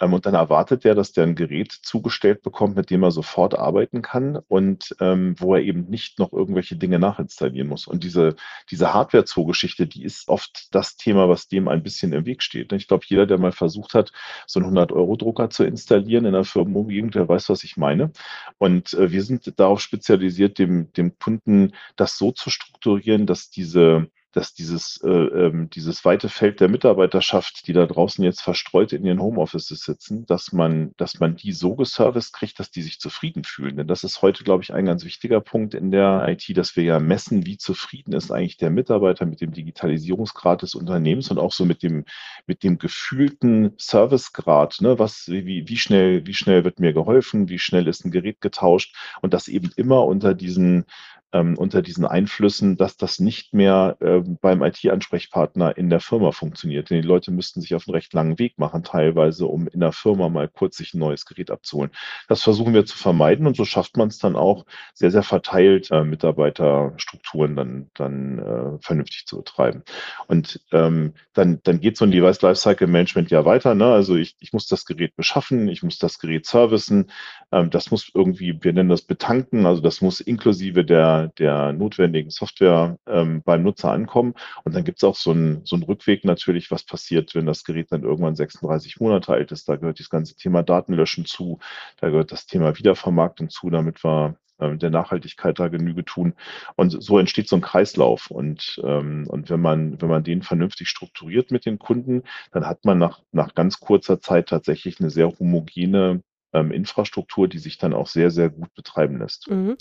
Ähm, 0.00 0.14
und 0.14 0.26
dann 0.26 0.34
erwartet 0.34 0.84
der, 0.84 0.94
dass 0.94 1.12
der 1.12 1.24
ein 1.24 1.34
Gerät 1.34 1.72
zugestellt 1.72 2.42
bekommt, 2.42 2.76
mit 2.76 2.90
dem 2.90 3.02
er 3.02 3.10
sofort 3.10 3.56
arbeiten 3.58 4.02
kann 4.02 4.38
und 4.48 4.94
ähm, 5.00 5.34
wo 5.38 5.54
er 5.54 5.62
eben 5.62 5.88
nicht 5.88 6.18
noch 6.18 6.32
irgendwelche 6.32 6.76
Dinge 6.76 6.98
nachinstallieren 6.98 7.68
muss. 7.68 7.86
Und 7.86 8.02
diese, 8.04 8.36
diese 8.70 8.92
Hardware-Zoo-Geschichte, 8.94 9.86
die 9.86 10.04
ist 10.04 10.28
oft 10.28 10.68
das 10.74 10.96
Thema, 10.96 11.28
was 11.28 11.48
dem 11.48 11.68
ein 11.68 11.82
bisschen 11.82 12.12
im 12.12 12.26
Weg 12.26 12.42
steht. 12.42 12.72
Ich 12.72 12.88
glaube, 12.88 13.04
jeder, 13.06 13.26
der 13.26 13.38
mal 13.38 13.52
versucht 13.52 13.94
hat, 13.94 14.12
so 14.46 14.60
einen 14.60 14.76
100-Euro-Drucker 14.76 15.50
zu 15.50 15.64
installieren 15.64 16.24
in 16.24 16.34
einer 16.34 16.44
Firmenumgebung, 16.44 17.10
der 17.10 17.28
weiß, 17.28 17.48
was 17.50 17.64
ich 17.64 17.76
meine. 17.76 18.12
Und 18.58 18.94
äh, 18.94 19.12
wir 19.12 19.22
sind 19.22 19.58
darauf 19.58 19.80
spezialisiert, 19.80 20.58
dem, 20.58 20.92
dem 20.92 21.18
Kunden 21.18 21.72
das 21.96 22.16
so 22.16 22.32
zu 22.32 22.50
strukturieren, 22.50 23.26
dass 23.26 23.50
diese 23.50 24.10
dass 24.32 24.54
dieses, 24.54 25.00
äh, 25.02 25.08
ähm, 25.08 25.70
dieses 25.70 26.04
weite 26.04 26.28
Feld 26.28 26.60
der 26.60 26.68
Mitarbeiterschaft, 26.68 27.66
die 27.66 27.72
da 27.72 27.86
draußen 27.86 28.22
jetzt 28.22 28.42
verstreut 28.42 28.92
in 28.92 29.04
ihren 29.04 29.20
Homeoffices 29.20 29.80
sitzen, 29.80 30.24
dass 30.26 30.52
man, 30.52 30.92
dass 30.96 31.18
man 31.18 31.36
die 31.36 31.52
so 31.52 31.74
geserviced 31.74 32.32
kriegt, 32.32 32.60
dass 32.60 32.70
die 32.70 32.82
sich 32.82 33.00
zufrieden 33.00 33.44
fühlen. 33.44 33.76
Denn 33.76 33.88
das 33.88 34.04
ist 34.04 34.22
heute, 34.22 34.44
glaube 34.44 34.62
ich, 34.62 34.72
ein 34.72 34.86
ganz 34.86 35.04
wichtiger 35.04 35.40
Punkt 35.40 35.74
in 35.74 35.90
der 35.90 36.26
IT, 36.28 36.56
dass 36.56 36.76
wir 36.76 36.84
ja 36.84 37.00
messen, 37.00 37.44
wie 37.44 37.56
zufrieden 37.56 38.12
ist 38.12 38.30
eigentlich 38.30 38.56
der 38.56 38.70
Mitarbeiter 38.70 39.26
mit 39.26 39.40
dem 39.40 39.52
Digitalisierungsgrad 39.52 40.62
des 40.62 40.74
Unternehmens 40.74 41.30
und 41.30 41.38
auch 41.38 41.52
so 41.52 41.64
mit 41.64 41.82
dem, 41.82 42.04
mit 42.46 42.62
dem 42.62 42.78
gefühlten 42.78 43.72
Servicegrad. 43.78 44.80
Ne? 44.80 44.98
Was, 44.98 45.28
wie, 45.28 45.68
wie 45.68 45.76
schnell, 45.76 46.26
wie 46.26 46.34
schnell 46.34 46.64
wird 46.64 46.78
mir 46.78 46.92
geholfen? 46.92 47.48
Wie 47.48 47.58
schnell 47.58 47.88
ist 47.88 48.04
ein 48.04 48.10
Gerät 48.12 48.40
getauscht? 48.40 48.94
Und 49.22 49.34
das 49.34 49.48
eben 49.48 49.70
immer 49.76 50.04
unter 50.04 50.34
diesen 50.34 50.84
ähm, 51.32 51.56
unter 51.56 51.82
diesen 51.82 52.04
Einflüssen, 52.04 52.76
dass 52.76 52.96
das 52.96 53.20
nicht 53.20 53.54
mehr 53.54 53.96
äh, 54.00 54.20
beim 54.40 54.62
IT-Ansprechpartner 54.62 55.76
in 55.76 55.90
der 55.90 56.00
Firma 56.00 56.32
funktioniert. 56.32 56.90
Denn 56.90 57.02
die 57.02 57.06
Leute 57.06 57.30
müssten 57.30 57.60
sich 57.60 57.74
auf 57.74 57.86
einen 57.86 57.94
recht 57.94 58.12
langen 58.12 58.38
Weg 58.38 58.58
machen, 58.58 58.82
teilweise, 58.82 59.46
um 59.46 59.68
in 59.68 59.80
der 59.80 59.92
Firma 59.92 60.28
mal 60.28 60.48
kurz 60.48 60.76
sich 60.76 60.94
ein 60.94 60.98
neues 60.98 61.26
Gerät 61.26 61.50
abzuholen. 61.50 61.92
Das 62.28 62.42
versuchen 62.42 62.74
wir 62.74 62.84
zu 62.84 62.96
vermeiden 62.96 63.46
und 63.46 63.56
so 63.56 63.64
schafft 63.64 63.96
man 63.96 64.08
es 64.08 64.18
dann 64.18 64.36
auch, 64.36 64.66
sehr, 64.94 65.10
sehr 65.10 65.22
verteilt 65.22 65.90
äh, 65.90 66.02
Mitarbeiterstrukturen 66.04 67.56
dann, 67.56 67.90
dann 67.94 68.38
äh, 68.38 68.78
vernünftig 68.80 69.26
zu 69.26 69.38
betreiben. 69.38 69.82
Und 70.26 70.60
ähm, 70.72 71.14
dann, 71.34 71.60
dann 71.62 71.80
geht 71.80 71.96
so 71.96 72.04
ein 72.04 72.10
Device 72.10 72.42
Lifecycle 72.42 72.86
Management 72.86 73.30
ja 73.30 73.44
weiter. 73.44 73.74
Ne? 73.74 73.86
Also 73.86 74.16
ich, 74.16 74.36
ich 74.40 74.52
muss 74.52 74.66
das 74.66 74.84
Gerät 74.84 75.14
beschaffen, 75.16 75.68
ich 75.68 75.82
muss 75.82 75.98
das 75.98 76.18
Gerät 76.18 76.46
servicen, 76.46 77.10
ähm, 77.52 77.70
das 77.70 77.90
muss 77.90 78.10
irgendwie, 78.14 78.58
wir 78.60 78.72
nennen 78.72 78.88
das 78.88 79.02
betanken, 79.02 79.66
also 79.66 79.80
das 79.80 80.00
muss 80.00 80.20
inklusive 80.20 80.84
der 80.84 81.19
der, 81.28 81.72
notwendigen 81.72 82.30
Software 82.30 82.96
ähm, 83.06 83.42
beim 83.44 83.62
Nutzer 83.62 83.90
ankommen. 83.90 84.34
Und 84.64 84.74
dann 84.74 84.84
gibt 84.84 84.98
es 84.98 85.04
auch 85.04 85.16
so 85.16 85.30
einen, 85.30 85.64
so 85.64 85.76
einen 85.76 85.82
Rückweg 85.82 86.24
natürlich, 86.24 86.70
was 86.70 86.84
passiert, 86.84 87.34
wenn 87.34 87.46
das 87.46 87.64
Gerät 87.64 87.92
dann 87.92 88.02
irgendwann 88.02 88.36
36 88.36 89.00
Monate 89.00 89.32
alt 89.32 89.52
ist. 89.52 89.68
Da 89.68 89.76
gehört 89.76 90.00
das 90.00 90.10
ganze 90.10 90.34
Thema 90.36 90.62
Datenlöschen 90.62 91.24
zu, 91.24 91.58
da 92.00 92.10
gehört 92.10 92.32
das 92.32 92.46
Thema 92.46 92.78
Wiedervermarktung 92.78 93.50
zu, 93.50 93.70
damit 93.70 94.04
wir 94.04 94.36
ähm, 94.60 94.78
der 94.78 94.90
Nachhaltigkeit 94.90 95.58
da 95.58 95.68
Genüge 95.68 96.04
tun. 96.04 96.34
Und 96.76 97.02
so 97.02 97.18
entsteht 97.18 97.48
so 97.48 97.56
ein 97.56 97.62
Kreislauf. 97.62 98.30
Und, 98.30 98.80
ähm, 98.84 99.26
und 99.28 99.50
wenn 99.50 99.60
man, 99.60 100.00
wenn 100.00 100.08
man 100.08 100.22
den 100.22 100.42
vernünftig 100.42 100.88
strukturiert 100.88 101.50
mit 101.50 101.66
den 101.66 101.78
Kunden, 101.78 102.22
dann 102.52 102.66
hat 102.66 102.84
man 102.84 102.98
nach, 102.98 103.22
nach 103.32 103.54
ganz 103.54 103.80
kurzer 103.80 104.20
Zeit 104.20 104.48
tatsächlich 104.48 105.00
eine 105.00 105.10
sehr 105.10 105.28
homogene 105.38 106.22
ähm, 106.52 106.72
Infrastruktur, 106.72 107.48
die 107.48 107.58
sich 107.58 107.78
dann 107.78 107.94
auch 107.94 108.06
sehr, 108.06 108.30
sehr 108.30 108.50
gut 108.50 108.74
betreiben 108.74 109.18
lässt. 109.18 109.48
Mhm. 109.50 109.76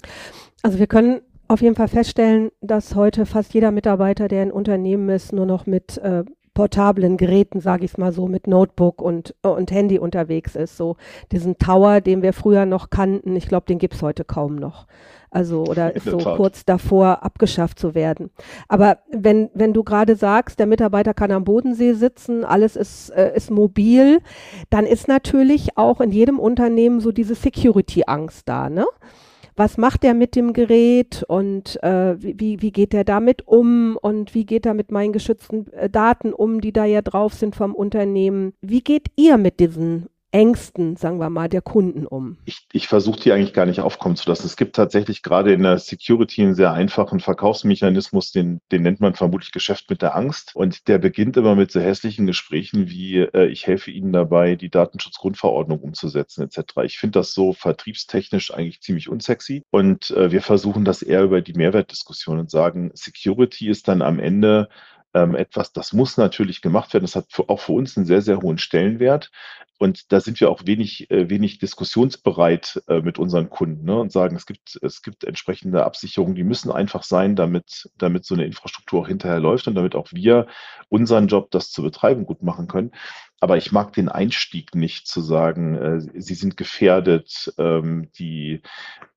Also 0.62 0.79
wir 0.79 0.88
können 0.88 1.22
auf 1.50 1.62
jeden 1.62 1.75
Fall 1.75 1.88
feststellen, 1.88 2.51
dass 2.62 2.96
heute 2.96 3.25
fast 3.25 3.53
jeder 3.53 3.72
Mitarbeiter, 3.72 4.27
der 4.27 4.44
in 4.44 4.51
Unternehmen 4.51 5.10
ist, 5.10 5.34
nur 5.34 5.48
noch 5.48 5.65
mit 5.65 5.98
äh, 5.98 6.24
portablen 6.53 7.18
Geräten, 7.18 7.60
sage 7.60 7.86
ich 7.86 7.91
es 7.91 7.98
mal 7.98 8.12
so, 8.12 8.27
mit 8.27 8.46
Notebook 8.46 9.01
und, 9.01 9.34
und 9.41 9.72
Handy 9.72 9.98
unterwegs 9.98 10.56
ist. 10.56 10.77
So 10.77 10.96
diesen 11.32 11.58
Tower, 11.58 12.01
den 12.01 12.22
wir 12.22 12.34
früher 12.34 12.65
noch 12.65 12.91
kannten, 12.91 13.36
ich 13.36 13.48
glaube, 13.48 13.65
den 13.65 13.79
gibt 13.79 13.96
es 13.96 14.01
heute 14.03 14.24
kaum 14.25 14.58
noch. 14.58 14.86
Also 15.32 15.63
oder 15.63 15.96
ist 15.96 16.06
so 16.06 16.18
Tat. 16.18 16.38
kurz 16.38 16.65
davor 16.65 17.24
abgeschafft 17.24 17.79
zu 17.79 17.96
werden. 17.96 18.29
Aber 18.68 19.00
wenn, 19.12 19.50
wenn 19.53 19.74
du 19.74 19.84
gerade 19.84 20.15
sagst, 20.15 20.60
der 20.60 20.68
Mitarbeiter 20.68 21.13
kann 21.13 21.32
am 21.32 21.46
Bodensee 21.46 21.94
sitzen, 21.94 22.44
alles 22.44 22.75
ist, 22.75 23.10
äh, 23.10 23.36
ist 23.36 23.50
mobil, 23.50 24.20
dann 24.70 24.86
ist 24.86 25.08
natürlich 25.08 25.77
auch 25.77 26.00
in 26.00 26.12
jedem 26.12 26.39
Unternehmen 26.39 27.00
so 27.00 27.12
diese 27.12 27.36
Security-Angst 27.36 28.48
da, 28.48 28.70
ne? 28.70 28.86
Was 29.59 29.77
macht 29.77 30.05
er 30.05 30.13
mit 30.13 30.35
dem 30.37 30.53
Gerät 30.53 31.23
und 31.27 31.83
äh, 31.83 32.15
wie, 32.17 32.61
wie 32.61 32.71
geht 32.71 32.93
er 32.93 33.03
damit 33.03 33.45
um 33.45 33.97
und 34.01 34.33
wie 34.33 34.45
geht 34.45 34.65
er 34.65 34.73
mit 34.73 34.89
meinen 34.89 35.11
geschützten 35.11 35.71
äh, 35.73 35.89
Daten 35.89 36.33
um, 36.33 36.61
die 36.61 36.71
da 36.71 36.85
ja 36.85 37.01
drauf 37.01 37.33
sind 37.33 37.57
vom 37.57 37.75
Unternehmen. 37.75 38.53
Wie 38.61 38.81
geht 38.81 39.07
ihr 39.17 39.37
mit 39.37 39.59
diesen 39.59 40.07
Ängsten, 40.31 40.95
sagen 40.95 41.19
wir 41.19 41.29
mal, 41.29 41.50
der 41.50 41.62
Kunden 41.62 42.05
um? 42.05 42.38
Ich, 42.45 42.67
ich 42.71 42.88
versuche 42.88 43.19
die 43.19 43.31
eigentlich 43.31 43.53
gar 43.53 43.65
nicht 43.65 43.81
aufkommen 43.81 44.15
zu 44.15 44.29
lassen. 44.29 44.45
Es 44.45 44.57
gibt 44.57 44.75
tatsächlich 44.75 45.24
gerade 45.24 45.53
in 45.53 45.63
der 45.63 45.79
Security 45.79 46.43
einen 46.43 46.53
sehr 46.53 46.71
einfachen 46.71 47.19
Verkaufsmechanismus, 47.19 48.31
den, 48.31 48.62
den 48.71 48.83
nennt 48.83 49.00
man 49.00 49.15
vermutlich 49.15 49.51
Geschäft 49.51 49.89
mit 49.89 50.01
der 50.03 50.15
Angst. 50.15 50.55
Und 50.55 50.88
der 50.88 51.00
beginnt 51.00 51.36
immer 51.38 51.55
mit 51.55 51.71
so 51.71 51.79
hässlichen 51.79 52.27
Gesprächen 52.27 52.89
wie, 52.89 53.17
äh, 53.19 53.48
ich 53.48 53.65
helfe 53.65 53.89
Ihnen 53.89 54.13
dabei, 54.13 54.55
die 54.55 54.69
Datenschutzgrundverordnung 54.69 55.79
umzusetzen 55.79 56.43
etc. 56.43 56.74
Ich 56.83 57.00
finde 57.00 57.19
das 57.19 57.33
so 57.33 57.53
vertriebstechnisch 57.53 58.53
eigentlich 58.53 58.81
ziemlich 58.81 59.09
unsexy. 59.09 59.63
Und 59.71 60.12
äh, 60.12 60.31
wir 60.31 60.43
versuchen 60.43 60.86
das 60.86 61.01
eher 61.01 61.24
über 61.24 61.41
die 61.41 61.53
Mehrwertdiskussion 61.53 62.38
und 62.38 62.51
sagen, 62.51 62.91
Security 62.93 63.67
ist 63.67 63.88
dann 63.88 64.03
am 64.03 64.19
Ende 64.19 64.69
ähm, 65.13 65.35
etwas, 65.35 65.73
das 65.73 65.93
muss 65.93 66.17
natürlich 66.17 66.61
gemacht 66.61 66.93
werden. 66.93 67.05
Das 67.05 67.15
hat 67.15 67.27
für, 67.29 67.49
auch 67.49 67.59
für 67.59 67.73
uns 67.73 67.97
einen 67.97 68.05
sehr, 68.05 68.21
sehr 68.21 68.41
hohen 68.41 68.57
Stellenwert. 68.57 69.31
Und 69.79 70.11
da 70.11 70.19
sind 70.19 70.39
wir 70.41 70.49
auch 70.51 70.65
wenig, 70.65 71.09
äh, 71.09 71.29
wenig 71.29 71.57
diskussionsbereit 71.57 72.83
äh, 72.87 73.01
mit 73.01 73.17
unseren 73.17 73.49
Kunden 73.49 73.85
ne, 73.85 73.97
und 73.97 74.11
sagen, 74.11 74.35
es 74.35 74.45
gibt, 74.45 74.77
es 74.81 75.01
gibt 75.01 75.23
entsprechende 75.23 75.85
Absicherungen, 75.85 76.35
die 76.35 76.43
müssen 76.43 76.69
einfach 76.69 77.03
sein, 77.03 77.37
damit, 77.37 77.89
damit 77.97 78.25
so 78.25 78.35
eine 78.35 78.45
Infrastruktur 78.45 79.01
auch 79.01 79.07
hinterher 79.07 79.39
läuft 79.39 79.67
und 79.67 79.75
damit 79.75 79.95
auch 79.95 80.09
wir 80.11 80.47
unseren 80.89 81.27
Job, 81.27 81.49
das 81.51 81.71
zu 81.71 81.81
betreiben, 81.81 82.25
gut 82.25 82.43
machen 82.43 82.67
können. 82.67 82.91
Aber 83.39 83.58
ich 83.58 83.72
mag 83.72 83.93
den 83.93 84.10
Einstieg 84.10 84.75
nicht 84.75 85.08
zu 85.08 85.22
sagen, 85.22 85.75
äh, 85.75 86.01
sie 86.22 86.34
sind 86.34 86.58
gefährdet, 86.58 87.53
ähm, 87.58 88.10
die, 88.17 88.62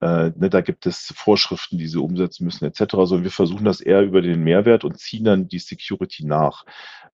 äh, 0.01 0.31
ne, 0.35 0.49
da 0.49 0.61
gibt 0.61 0.85
es 0.85 1.13
Vorschriften, 1.15 1.77
die 1.77 1.87
sie 1.87 1.99
umsetzen 1.99 2.45
müssen, 2.45 2.65
etc. 2.65 2.85
Sondern 2.91 3.23
wir 3.23 3.31
versuchen 3.31 3.65
das 3.65 3.81
eher 3.81 4.01
über 4.01 4.21
den 4.21 4.43
Mehrwert 4.43 4.83
und 4.83 4.97
ziehen 4.97 5.25
dann 5.25 5.47
die 5.47 5.59
Security 5.59 6.25
nach. 6.25 6.65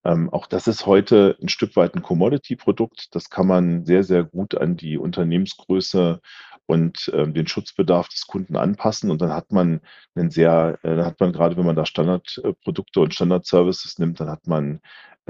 Ähm, 0.06 0.30
auch 0.30 0.48
das 0.48 0.68
ist 0.68 0.86
heute 0.86 1.38
ein 1.42 1.50
Stück 1.50 1.76
weit 1.76 1.96
ein 1.96 2.04
Commodity-Produkt. 2.04 3.16
Das 3.16 3.30
kann 3.30 3.48
man 3.48 3.86
sehr, 3.86 4.04
sehr 4.04 4.24
gut 4.24 4.56
an 4.56 4.78
die 4.78 4.98
Unternehmensgröße 4.98 6.22
und 6.70 7.12
ähm, 7.16 7.34
den 7.34 7.48
Schutzbedarf 7.48 8.10
des 8.10 8.28
Kunden 8.28 8.56
anpassen. 8.56 9.10
Und 9.10 9.22
dann 9.22 9.34
hat 9.34 9.52
man 9.52 9.82
einen 10.16 10.30
sehr, 10.30 10.78
äh, 10.84 10.96
dann 10.96 11.06
hat 11.06 11.20
man 11.20 11.34
gerade, 11.34 11.58
wenn 11.58 11.66
man 11.66 11.76
da 11.76 11.86
Standardprodukte 11.86 13.00
und 13.02 13.14
Standardservices 13.14 13.98
nimmt, 13.98 14.20
dann 14.20 14.30
hat 14.30 14.46
man 14.46 14.76
äh, 14.76 14.80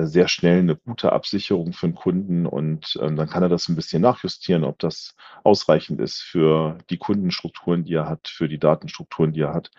sehr 0.07 0.27
schnell 0.27 0.59
eine 0.59 0.75
gute 0.75 1.11
Absicherung 1.11 1.73
für 1.73 1.87
den 1.87 1.95
Kunden 1.95 2.45
und 2.45 2.97
ähm, 3.01 3.15
dann 3.15 3.29
kann 3.29 3.43
er 3.43 3.49
das 3.49 3.67
ein 3.69 3.75
bisschen 3.75 4.01
nachjustieren, 4.01 4.63
ob 4.63 4.79
das 4.79 5.15
ausreichend 5.43 5.99
ist 5.99 6.21
für 6.21 6.77
die 6.89 6.97
Kundenstrukturen, 6.97 7.83
die 7.83 7.93
er 7.95 8.09
hat, 8.09 8.27
für 8.27 8.47
die 8.47 8.59
Datenstrukturen, 8.59 9.33
die 9.33 9.41
er 9.41 9.53
hat. 9.53 9.71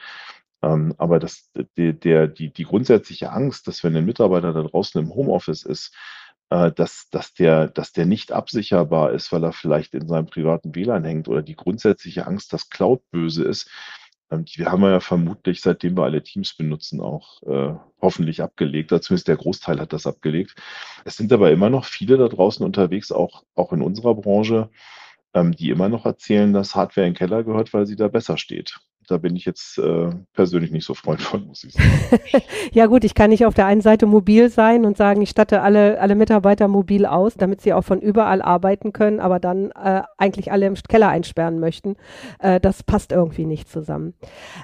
Ähm, 0.63 0.95
aber 0.99 1.19
das, 1.19 1.51
der, 1.77 1.93
der, 1.95 2.27
die, 2.29 2.53
die 2.53 2.65
grundsätzliche 2.65 3.33
Angst, 3.33 3.67
dass 3.67 3.83
wenn 3.83 3.97
ein 3.97 4.05
Mitarbeiter 4.05 4.53
da 4.53 4.63
draußen 4.63 5.01
im 5.01 5.15
Homeoffice 5.15 5.63
ist, 5.63 5.95
äh, 6.51 6.73
dass, 6.73 7.09
dass, 7.11 7.33
der, 7.35 7.69
dass 7.69 7.93
der 7.93 8.07
nicht 8.07 8.33
absicherbar 8.33 9.13
ist, 9.13 9.33
weil 9.33 9.45
er 9.45 9.53
vielleicht 9.53 9.95
in 9.95 10.09
seinem 10.09 10.27
privaten 10.27 10.75
WLAN 10.75 11.05
hängt 11.05 11.29
oder 11.29 11.43
die 11.43 11.57
grundsätzliche 11.57 12.27
Angst, 12.27 12.53
dass 12.53 12.71
Cloud 12.71 13.03
böse 13.11 13.45
ist, 13.45 13.71
haben 14.31 14.83
wir 14.83 14.91
ja 14.91 15.01
vermutlich, 15.01 15.61
seitdem 15.61 15.97
wir 15.97 16.05
alle 16.05 16.23
Teams 16.23 16.55
benutzen, 16.55 17.01
auch 17.01 17.43
äh, 17.43 17.75
hoffentlich 18.01 18.43
abgelegt. 18.43 18.93
Oder 18.93 19.03
zumindest 19.03 19.29
der 19.29 19.37
Großteil 19.37 19.81
hat 19.81 19.93
das 19.93 20.07
abgelegt. 20.07 20.55
Es 21.05 21.17
sind 21.17 21.33
aber 21.33 21.51
immer 21.51 21.71
noch 21.71 21.85
viele 21.85 22.17
da 22.17 22.29
draußen 22.29 22.65
unterwegs, 22.65 23.11
auch, 23.13 23.45
auch 23.55 23.73
in 23.73 23.83
unserer 23.83 24.15
Branche, 24.15 24.71
ähm, 25.35 25.53
die 25.53 25.71
immer 25.71 25.89
noch 25.89 26.07
erzählen, 26.07 26.53
dass 26.53 26.75
Hardware 26.75 27.07
in 27.07 27.15
den 27.15 27.19
Keller 27.19 27.45
gehört, 27.45 27.75
weil 27.75 27.87
sie 27.87 27.97
da 27.97 28.09
besser 28.09 28.39
steht 28.39 28.81
da 29.11 29.19
bin 29.19 29.35
ich 29.35 29.45
jetzt 29.45 29.79
äh, 29.79 30.11
persönlich 30.35 30.71
nicht 30.71 30.85
so 30.85 30.95
Freund 30.95 31.21
von, 31.21 31.47
muss 31.47 31.65
ich 31.65 31.73
sagen. 31.73 32.23
ja 32.73 32.87
gut, 32.87 33.03
ich 33.05 33.15
kann 33.15 33.31
nicht 33.31 33.45
auf 33.45 33.55
der 33.55 33.67
einen 33.67 33.81
Seite 33.81 34.07
mobil 34.07 34.49
sein 34.51 34.85
und 34.85 34.97
sagen, 34.97 35.21
ich 35.21 35.31
statte 35.31 35.63
alle, 35.63 36.01
alle 36.01 36.15
Mitarbeiter 36.15 36.69
mobil 36.69 37.07
aus, 37.07 37.35
damit 37.35 37.61
sie 37.61 37.73
auch 37.73 37.83
von 37.83 38.01
überall 38.01 38.41
arbeiten 38.41 38.93
können, 38.93 39.19
aber 39.19 39.41
dann 39.41 39.73
äh, 39.73 40.03
eigentlich 40.17 40.53
alle 40.53 40.67
im 40.67 40.75
Keller 40.75 41.09
einsperren 41.09 41.59
möchten. 41.59 41.97
Äh, 42.39 42.61
das 42.61 42.83
passt 42.83 43.11
irgendwie 43.11 43.47
nicht 43.47 43.69
zusammen. 43.69 44.15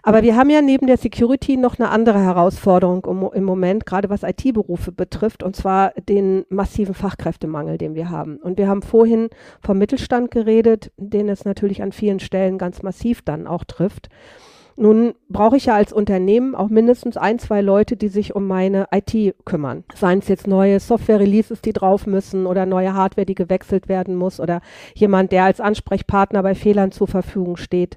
Aber 0.02 0.22
wir 0.22 0.36
haben 0.36 0.50
ja 0.50 0.62
neben 0.62 0.86
der 0.86 0.96
Security 0.96 1.56
noch 1.56 1.78
eine 1.78 1.90
andere 1.90 2.20
Herausforderung 2.20 3.04
im, 3.04 3.28
im 3.32 3.44
Moment, 3.44 3.84
gerade 3.84 4.10
was 4.10 4.22
IT-Berufe 4.22 4.92
betrifft, 4.92 5.42
und 5.42 5.56
zwar 5.56 5.90
den 5.92 6.44
massiven 6.48 6.94
Fachkräftemangel, 6.94 7.78
den 7.78 7.94
wir 7.94 8.10
haben. 8.10 8.36
Und 8.36 8.58
wir 8.58 8.68
haben 8.68 8.82
vorhin 8.82 9.28
vom 9.60 9.78
Mittelstand 9.78 10.30
geredet, 10.30 10.92
den 10.96 11.28
es 11.28 11.44
natürlich 11.44 11.82
an 11.82 11.92
vielen 11.92 12.20
Stellen 12.20 12.58
ganz 12.58 12.82
massiv 12.82 13.22
dann 13.22 13.46
auch 13.46 13.64
trifft. 13.64 14.08
Nun 14.76 15.14
brauche 15.30 15.56
ich 15.56 15.66
ja 15.66 15.74
als 15.74 15.92
Unternehmen 15.92 16.54
auch 16.54 16.68
mindestens 16.68 17.16
ein, 17.16 17.38
zwei 17.38 17.62
Leute, 17.62 17.96
die 17.96 18.08
sich 18.08 18.34
um 18.36 18.46
meine 18.46 18.86
IT 18.92 19.34
kümmern. 19.46 19.84
Seien 19.94 20.18
es 20.18 20.28
jetzt 20.28 20.46
neue 20.46 20.80
Software-Releases, 20.80 21.62
die 21.62 21.72
drauf 21.72 22.06
müssen 22.06 22.46
oder 22.46 22.66
neue 22.66 22.92
Hardware, 22.92 23.24
die 23.24 23.34
gewechselt 23.34 23.88
werden 23.88 24.14
muss 24.14 24.38
oder 24.38 24.60
jemand, 24.94 25.32
der 25.32 25.44
als 25.44 25.60
Ansprechpartner 25.60 26.42
bei 26.42 26.54
Fehlern 26.54 26.92
zur 26.92 27.08
Verfügung 27.08 27.56
steht. 27.56 27.96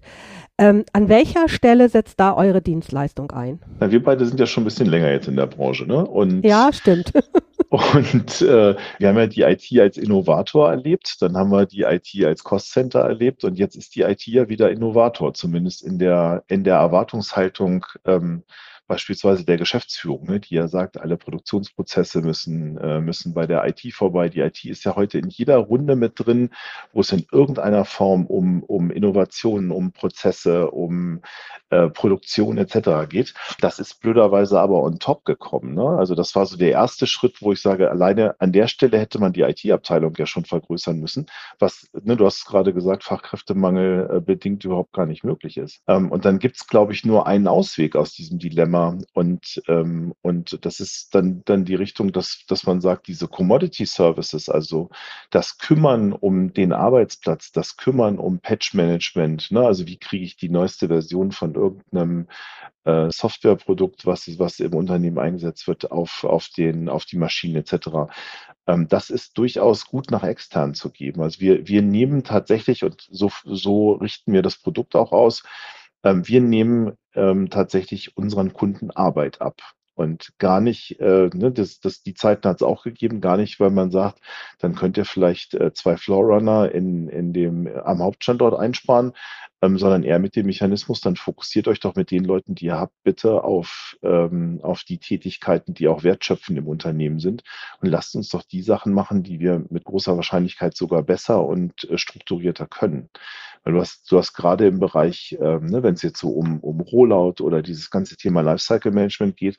Ähm, 0.57 0.83
an 0.91 1.07
welcher 1.07 1.47
Stelle 1.47 1.87
setzt 1.87 2.19
da 2.19 2.35
eure 2.35 2.61
Dienstleistung 2.61 3.31
ein? 3.31 3.59
Na, 3.79 3.91
wir 3.91 4.03
beide 4.03 4.25
sind 4.25 4.39
ja 4.41 4.45
schon 4.45 4.63
ein 4.63 4.65
bisschen 4.65 4.89
länger 4.89 5.09
jetzt 5.09 5.29
in 5.29 5.37
der 5.37 5.47
Branche, 5.47 5.85
ne? 5.85 6.05
Und 6.05 6.43
ja, 6.43 6.71
stimmt. 6.73 7.13
Und 7.69 8.41
äh, 8.41 8.75
wir 8.97 9.07
haben 9.07 9.17
ja 9.17 9.27
die 9.27 9.41
IT 9.41 9.79
als 9.79 9.97
Innovator 9.97 10.71
erlebt, 10.71 11.17
dann 11.21 11.37
haben 11.37 11.51
wir 11.51 11.67
die 11.67 11.83
IT 11.83 12.25
als 12.25 12.43
Cost 12.43 12.71
Center 12.71 13.01
erlebt 13.01 13.43
und 13.43 13.59
jetzt 13.59 13.75
ist 13.75 13.95
die 13.95 14.01
IT 14.01 14.25
ja 14.25 14.49
wieder 14.49 14.71
Innovator, 14.71 15.35
zumindest 15.35 15.83
in 15.83 15.99
der, 15.99 16.43
in 16.47 16.63
der 16.63 16.68
Erwartungshaltung. 16.77 17.85
Ähm, 18.05 18.43
beispielsweise 18.89 19.45
der 19.45 19.57
Geschäftsführung, 19.57 20.25
ne, 20.25 20.39
die 20.39 20.55
ja 20.55 20.67
sagt, 20.67 20.99
alle 20.99 21.15
Produktionsprozesse 21.15 22.21
müssen, 22.21 22.77
äh, 22.77 22.99
müssen 22.99 23.33
bei 23.33 23.45
der 23.45 23.65
IT 23.67 23.93
vorbei. 23.93 24.27
Die 24.29 24.41
IT 24.41 24.65
ist 24.65 24.83
ja 24.83 24.95
heute 24.95 25.19
in 25.19 25.29
jeder 25.29 25.57
Runde 25.57 25.95
mit 25.95 26.13
drin, 26.15 26.49
wo 26.91 27.01
es 27.01 27.11
in 27.11 27.25
irgendeiner 27.31 27.85
Form 27.85 28.25
um, 28.25 28.63
um 28.63 28.91
Innovationen, 28.91 29.71
um 29.71 29.91
Prozesse, 29.93 30.71
um 30.71 31.21
äh, 31.69 31.87
Produktion 31.89 32.57
etc. 32.57 33.07
geht. 33.07 33.35
Das 33.61 33.77
ist 33.77 34.01
blöderweise 34.01 34.59
aber 34.59 34.81
on 34.81 34.97
top 34.97 35.23
gekommen. 35.23 35.75
Ne? 35.75 35.87
Also 35.87 36.15
das 36.15 36.35
war 36.35 36.47
so 36.47 36.57
der 36.57 36.71
erste 36.71 37.05
Schritt, 37.05 37.41
wo 37.41 37.51
ich 37.53 37.61
sage, 37.61 37.91
alleine 37.91 38.35
an 38.39 38.51
der 38.51 38.67
Stelle 38.67 38.97
hätte 38.97 39.19
man 39.19 39.33
die 39.33 39.41
IT-Abteilung 39.41 40.15
ja 40.17 40.25
schon 40.25 40.45
vergrößern 40.45 40.99
müssen, 40.99 41.27
was, 41.59 41.87
ne, 41.93 42.17
du 42.17 42.25
hast 42.25 42.45
gerade 42.45 42.73
gesagt, 42.73 43.03
Fachkräftemangel 43.03 44.09
äh, 44.17 44.19
bedingt 44.19 44.65
überhaupt 44.65 44.93
gar 44.93 45.05
nicht 45.05 45.23
möglich 45.23 45.57
ist. 45.57 45.83
Ähm, 45.87 46.11
und 46.11 46.25
dann 46.25 46.39
gibt 46.39 46.55
es, 46.55 46.67
glaube 46.67 46.93
ich, 46.93 47.05
nur 47.05 47.27
einen 47.27 47.47
Ausweg 47.47 47.95
aus 47.95 48.13
diesem 48.13 48.39
Dilemma. 48.39 48.78
Und, 49.13 49.61
ähm, 49.67 50.13
und 50.21 50.65
das 50.65 50.79
ist 50.79 51.13
dann, 51.15 51.43
dann 51.45 51.65
die 51.65 51.75
Richtung, 51.75 52.11
dass, 52.11 52.45
dass 52.47 52.65
man 52.65 52.81
sagt, 52.81 53.07
diese 53.07 53.27
Commodity 53.27 53.85
Services, 53.85 54.49
also 54.49 54.89
das 55.29 55.57
Kümmern 55.57 56.13
um 56.13 56.53
den 56.53 56.73
Arbeitsplatz, 56.73 57.51
das 57.51 57.77
Kümmern 57.77 58.17
um 58.17 58.39
Patch-Management, 58.39 59.51
ne? 59.51 59.65
also 59.65 59.87
wie 59.87 59.97
kriege 59.97 60.25
ich 60.25 60.37
die 60.37 60.49
neueste 60.49 60.87
Version 60.87 61.31
von 61.31 61.55
irgendeinem 61.55 62.27
äh, 62.85 63.11
Softwareprodukt, 63.11 64.05
was, 64.05 64.27
was 64.39 64.59
im 64.59 64.73
Unternehmen 64.73 65.19
eingesetzt 65.19 65.67
wird, 65.67 65.91
auf, 65.91 66.23
auf, 66.23 66.49
den, 66.49 66.89
auf 66.89 67.05
die 67.05 67.17
Maschinen 67.17 67.57
etc. 67.57 68.11
Ähm, 68.67 68.87
das 68.87 69.09
ist 69.09 69.37
durchaus 69.37 69.85
gut 69.85 70.11
nach 70.11 70.23
extern 70.23 70.73
zu 70.73 70.89
geben. 70.91 71.21
Also 71.21 71.39
wir, 71.39 71.67
wir 71.67 71.81
nehmen 71.81 72.23
tatsächlich, 72.23 72.83
und 72.83 73.07
so, 73.11 73.31
so 73.43 73.93
richten 73.93 74.33
wir 74.33 74.41
das 74.41 74.57
Produkt 74.57 74.95
auch 74.95 75.11
aus, 75.11 75.43
ähm, 76.03 76.27
wir 76.27 76.41
nehmen 76.41 76.93
ähm, 77.15 77.49
tatsächlich 77.49 78.17
unseren 78.17 78.53
Kunden 78.53 78.91
Arbeit 78.91 79.41
ab. 79.41 79.61
Und 79.95 80.31
gar 80.37 80.61
nicht, 80.61 80.97
äh, 81.01 81.29
ne, 81.33 81.51
das, 81.51 81.81
das, 81.81 82.01
die 82.03 82.13
Zeiten 82.13 82.47
hat 82.47 82.61
es 82.61 82.63
auch 82.63 82.83
gegeben, 82.83 83.19
gar 83.19 83.35
nicht, 83.35 83.59
weil 83.59 83.69
man 83.69 83.91
sagt, 83.91 84.21
dann 84.59 84.73
könnt 84.73 84.95
ihr 84.97 85.03
vielleicht 85.03 85.55
äh, 85.55 85.73
zwei 85.73 85.97
Floorrunner 85.97 86.71
in, 86.71 87.09
in 87.09 87.33
dem, 87.33 87.67
äh, 87.67 87.79
am 87.79 87.99
Hauptstandort 87.99 88.57
einsparen, 88.57 89.11
ähm, 89.61 89.77
sondern 89.77 90.03
eher 90.03 90.19
mit 90.19 90.35
dem 90.35 90.45
Mechanismus, 90.45 91.01
dann 91.01 91.15
fokussiert 91.15 91.67
euch 91.67 91.79
doch 91.79 91.95
mit 91.95 92.11
den 92.11 92.23
Leuten, 92.23 92.55
die 92.55 92.65
ihr 92.65 92.79
habt, 92.79 92.93
bitte 93.03 93.43
auf, 93.43 93.97
ähm, 94.03 94.59
auf 94.63 94.83
die 94.83 94.97
Tätigkeiten, 94.97 95.73
die 95.73 95.87
auch 95.87 96.03
wertschöpfend 96.03 96.57
im 96.57 96.67
Unternehmen 96.67 97.19
sind 97.19 97.43
und 97.81 97.89
lasst 97.89 98.15
uns 98.15 98.29
doch 98.29 98.43
die 98.43 98.61
Sachen 98.61 98.93
machen, 98.93 99.23
die 99.23 99.39
wir 99.39 99.65
mit 99.69 99.83
großer 99.83 100.15
Wahrscheinlichkeit 100.15 100.75
sogar 100.75 101.03
besser 101.03 101.45
und 101.45 101.89
äh, 101.89 101.97
strukturierter 101.97 102.67
können. 102.67 103.09
Weil 103.63 103.73
du 103.73 103.81
hast, 103.81 104.09
du 104.09 104.17
hast 104.17 104.33
gerade 104.33 104.67
im 104.67 104.79
Bereich, 104.79 105.37
ähm, 105.41 105.65
ne, 105.65 105.83
wenn 105.83 105.95
es 105.95 106.01
jetzt 106.01 106.19
so 106.19 106.29
um, 106.29 106.59
um 106.61 106.79
Rollout 106.79 107.43
oder 107.43 107.61
dieses 107.61 107.89
ganze 107.89 108.15
Thema 108.15 108.41
Lifecycle 108.41 108.91
Management 108.91 109.35
geht, 109.35 109.57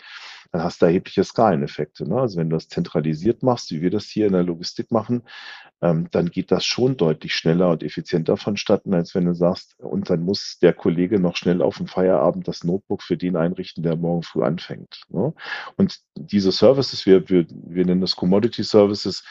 dann 0.52 0.62
hast 0.62 0.83
du 0.83 0.87
erhebliche 0.87 1.25
Skaleneffekte. 1.25 2.09
Ne? 2.09 2.21
Also 2.21 2.38
wenn 2.38 2.50
du 2.50 2.57
das 2.57 2.69
zentralisiert 2.69 3.42
machst, 3.42 3.71
wie 3.71 3.83
wir 3.83 3.90
das 3.90 4.07
hier 4.07 4.26
in 4.26 4.33
der 4.33 4.42
Logistik 4.42 4.90
machen, 4.90 5.23
ähm, 5.80 6.09
dann 6.11 6.30
geht 6.30 6.50
das 6.50 6.64
schon 6.64 6.97
deutlich 6.97 7.35
schneller 7.35 7.71
und 7.71 7.83
effizienter 7.83 8.37
vonstatten, 8.37 8.92
als 8.95 9.14
wenn 9.14 9.26
du 9.26 9.35
sagst, 9.35 9.78
und 9.78 10.11
dann 10.11 10.23
muss 10.23 10.59
der 10.61 10.73
Kollege 10.73 11.21
noch 11.21 11.37
schnell 11.37 11.62
auf 11.62 11.78
dem 11.78 11.87
Feierabend 11.87 12.49
das 12.49 12.64
Notebook 12.64 13.02
für 13.02 13.16
den 13.16 13.37
einrichten, 13.37 13.83
der 13.83 13.97
morgen 13.97 14.23
früh 14.23 14.42
anfängt. 14.42 15.02
Ne? 15.09 15.33
Und 15.76 16.00
diese 16.16 16.52
Services, 16.52 17.07
wir, 17.07 17.28
wir, 17.28 17.47
wir 17.49 17.87
nennen 17.87 18.00
das 18.00 18.16
Commodity 18.16 18.64
Services, 18.64 19.25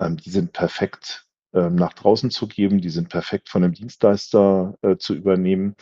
ähm, 0.00 0.16
die 0.16 0.30
sind 0.30 0.52
perfekt 0.52 1.28
ähm, 1.54 1.76
nach 1.76 1.94
draußen 1.94 2.30
zu 2.30 2.46
geben. 2.46 2.80
Die 2.80 2.90
sind 2.90 3.08
perfekt 3.08 3.48
von 3.48 3.64
einem 3.64 3.72
Dienstleister 3.72 4.74
äh, 4.82 4.96
zu 4.96 5.14
übernehmen. 5.14 5.76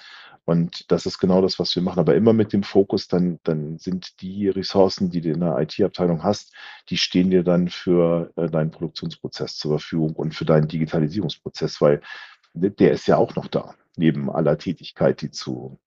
Und 0.47 0.93
das 0.93 1.07
ist 1.07 1.19
genau 1.19 1.43
das, 1.43 1.59
was 1.59 1.75
wir 1.75 1.83
machen. 1.83 1.99
Aber 1.99 2.15
immer 2.15 2.33
mit 2.33 2.53
dem 2.53 2.62
Fokus, 2.62 3.09
dann, 3.09 3.41
dann 3.43 3.79
sind 3.79 4.21
die 4.23 4.49
Ressourcen, 4.49 5.11
die 5.11 5.21
du 5.21 5.31
in 5.33 5.41
der 5.41 5.59
IT-Abteilung 5.59 6.23
hast, 6.23 6.55
die 6.88 6.97
stehen 6.97 7.31
dir 7.31 7.43
dann 7.43 7.69
für 7.69 8.33
äh, 8.37 8.49
deinen 8.49 8.71
Produktionsprozess 8.71 9.57
zur 9.57 9.73
Verfügung 9.81 10.12
und 10.15 10.37
für 10.37 10.45
deinen 10.45 10.69
Digitalisierungsprozess, 10.69 11.81
weil 11.81 12.00
der 12.55 12.93
ist 12.93 13.09
ja 13.09 13.17
auch 13.17 13.35
noch 13.35 13.49
da, 13.49 13.75
neben 13.97 14.31
aller 14.31 14.57
Tätigkeit, 14.57 15.21
die 15.21 15.33
zu 15.33 15.79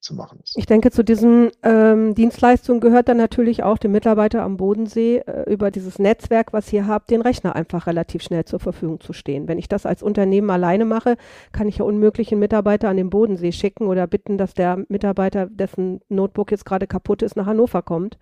zu 0.00 0.14
machen 0.14 0.40
ist. 0.42 0.56
Ich 0.56 0.66
denke, 0.66 0.90
zu 0.90 1.04
diesen 1.04 1.50
ähm, 1.62 2.14
Dienstleistungen 2.14 2.80
gehört 2.80 3.08
dann 3.08 3.16
natürlich 3.16 3.62
auch 3.62 3.78
dem 3.78 3.92
Mitarbeiter 3.92 4.42
am 4.42 4.56
Bodensee 4.56 5.18
äh, 5.18 5.50
über 5.52 5.70
dieses 5.70 5.98
Netzwerk, 5.98 6.52
was 6.52 6.72
ihr 6.72 6.86
habt, 6.86 7.10
den 7.10 7.22
Rechner 7.22 7.54
einfach 7.54 7.86
relativ 7.86 8.22
schnell 8.22 8.44
zur 8.44 8.60
Verfügung 8.60 9.00
zu 9.00 9.12
stehen. 9.12 9.46
Wenn 9.48 9.58
ich 9.58 9.68
das 9.68 9.86
als 9.86 10.02
Unternehmen 10.02 10.50
alleine 10.50 10.84
mache, 10.84 11.16
kann 11.52 11.68
ich 11.68 11.78
ja 11.78 11.84
unmöglich 11.84 12.32
einen 12.32 12.40
Mitarbeiter 12.40 12.88
an 12.88 12.96
den 12.96 13.10
Bodensee 13.10 13.52
schicken 13.52 13.86
oder 13.86 14.06
bitten, 14.06 14.38
dass 14.38 14.54
der 14.54 14.84
Mitarbeiter, 14.88 15.46
dessen 15.46 16.00
Notebook 16.08 16.50
jetzt 16.50 16.64
gerade 16.64 16.86
kaputt 16.86 17.22
ist, 17.22 17.36
nach 17.36 17.46
Hannover 17.46 17.82
kommt. 17.82 18.18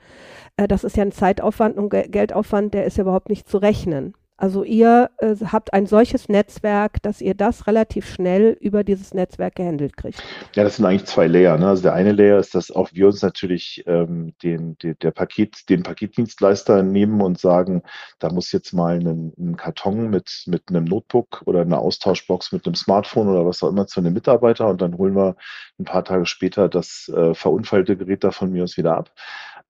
Äh, 0.56 0.68
das 0.68 0.84
ist 0.84 0.96
ja 0.96 1.04
ein 1.04 1.12
Zeitaufwand 1.12 1.76
und 1.76 1.90
Geldaufwand, 1.90 2.74
der 2.74 2.84
ist 2.84 2.96
ja 2.96 3.02
überhaupt 3.02 3.28
nicht 3.28 3.48
zu 3.48 3.58
rechnen. 3.58 4.14
Also 4.38 4.64
ihr 4.64 5.10
äh, 5.18 5.34
habt 5.50 5.72
ein 5.72 5.86
solches 5.86 6.28
Netzwerk, 6.28 7.02
dass 7.02 7.22
ihr 7.22 7.34
das 7.34 7.66
relativ 7.66 8.08
schnell 8.12 8.56
über 8.60 8.84
dieses 8.84 9.14
Netzwerk 9.14 9.54
gehandelt 9.54 9.96
kriegt. 9.96 10.22
Ja, 10.54 10.64
das 10.64 10.76
sind 10.76 10.84
eigentlich 10.84 11.06
zwei 11.06 11.26
Layer. 11.26 11.56
Ne? 11.56 11.68
Also 11.68 11.82
der 11.82 11.94
eine 11.94 12.12
Layer 12.12 12.38
ist, 12.38 12.54
dass 12.54 12.70
auch 12.70 12.90
wir 12.92 13.06
uns 13.06 13.22
natürlich 13.22 13.82
ähm, 13.86 14.34
den, 14.42 14.76
den, 14.78 14.98
der 15.00 15.10
Paket, 15.10 15.70
den 15.70 15.82
Paketdienstleister 15.82 16.82
nehmen 16.82 17.22
und 17.22 17.40
sagen, 17.40 17.82
da 18.18 18.30
muss 18.30 18.52
jetzt 18.52 18.74
mal 18.74 18.98
ein, 18.98 19.56
Karton 19.56 20.10
mit, 20.10 20.44
mit 20.46 20.64
einem 20.68 20.84
Notebook 20.84 21.42
oder 21.46 21.62
eine 21.62 21.78
Austauschbox 21.78 22.52
mit 22.52 22.66
einem 22.66 22.74
Smartphone 22.74 23.28
oder 23.28 23.46
was 23.46 23.62
auch 23.62 23.70
immer 23.70 23.86
zu 23.86 24.00
einem 24.00 24.12
Mitarbeiter 24.12 24.68
und 24.68 24.82
dann 24.82 24.98
holen 24.98 25.16
wir 25.16 25.36
ein 25.78 25.84
paar 25.84 26.04
Tage 26.04 26.26
später 26.26 26.68
das 26.68 27.10
äh, 27.14 27.34
verunfallte 27.34 27.96
Gerät 27.96 28.22
da 28.22 28.32
von 28.32 28.52
mir 28.52 28.64
aus 28.64 28.76
wieder 28.76 28.96
ab. 28.96 29.10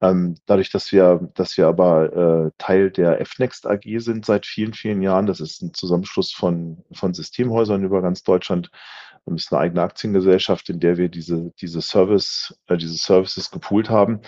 Ähm, 0.03 0.37
dadurch, 0.47 0.71
dass 0.71 0.93
wir, 0.93 1.31
dass 1.35 1.57
wir 1.57 1.67
aber 1.67 2.47
äh, 2.47 2.51
Teil 2.59 2.91
der 2.91 3.25
FNext 3.25 3.67
AG 3.67 3.85
sind 3.99 4.27
seit 4.27 4.45
vielen, 4.45 4.75
vielen 4.75 5.01
Jahren, 5.01 5.27
das 5.27 5.41
ist 5.41 5.63
ein 5.63 5.73
Zusammenschluss 5.73 6.33
von, 6.33 6.85
von 6.93 7.15
Systemhäusern 7.15 7.83
über 7.83 8.03
ganz 8.03 8.23
Deutschland, 8.23 8.71
wir 9.25 9.37
ist 9.37 9.53
eine 9.53 9.61
eigene 9.61 9.83
Aktiengesellschaft, 9.83 10.69
in 10.69 10.81
der 10.81 10.99
wir 10.99 11.09
diese, 11.09 11.53
diese 11.61 11.81
Service, 11.81 12.59
äh, 12.69 12.77
diese 12.77 12.97
Services 12.97 13.51
gepoolt 13.51 13.91
haben. 13.91 14.21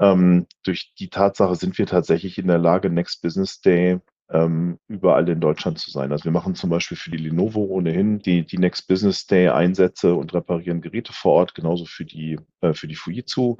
Ähm, 0.00 0.46
durch 0.64 0.94
die 0.98 1.10
Tatsache 1.10 1.54
sind 1.56 1.78
wir 1.78 1.86
tatsächlich 1.86 2.38
in 2.38 2.48
der 2.48 2.58
Lage, 2.58 2.90
Next 2.90 3.22
Business 3.22 3.60
Day 3.60 4.00
ähm, 4.30 4.78
überall 4.88 5.28
in 5.28 5.40
Deutschland 5.40 5.78
zu 5.78 5.90
sein. 5.90 6.10
Also 6.10 6.24
wir 6.24 6.32
machen 6.32 6.54
zum 6.54 6.70
Beispiel 6.70 6.96
für 6.96 7.10
die 7.10 7.18
Lenovo 7.18 7.60
ohnehin 7.64 8.18
die, 8.18 8.44
die 8.44 8.58
Next 8.58 8.88
Business 8.88 9.26
Day 9.26 9.48
Einsätze 9.48 10.14
und 10.14 10.34
reparieren 10.34 10.80
Geräte 10.80 11.12
vor 11.12 11.34
Ort, 11.34 11.54
genauso 11.54 11.84
für 11.84 12.04
die, 12.04 12.38
für 12.72 12.88
die 12.88 12.94
Fujitsu. 12.94 13.56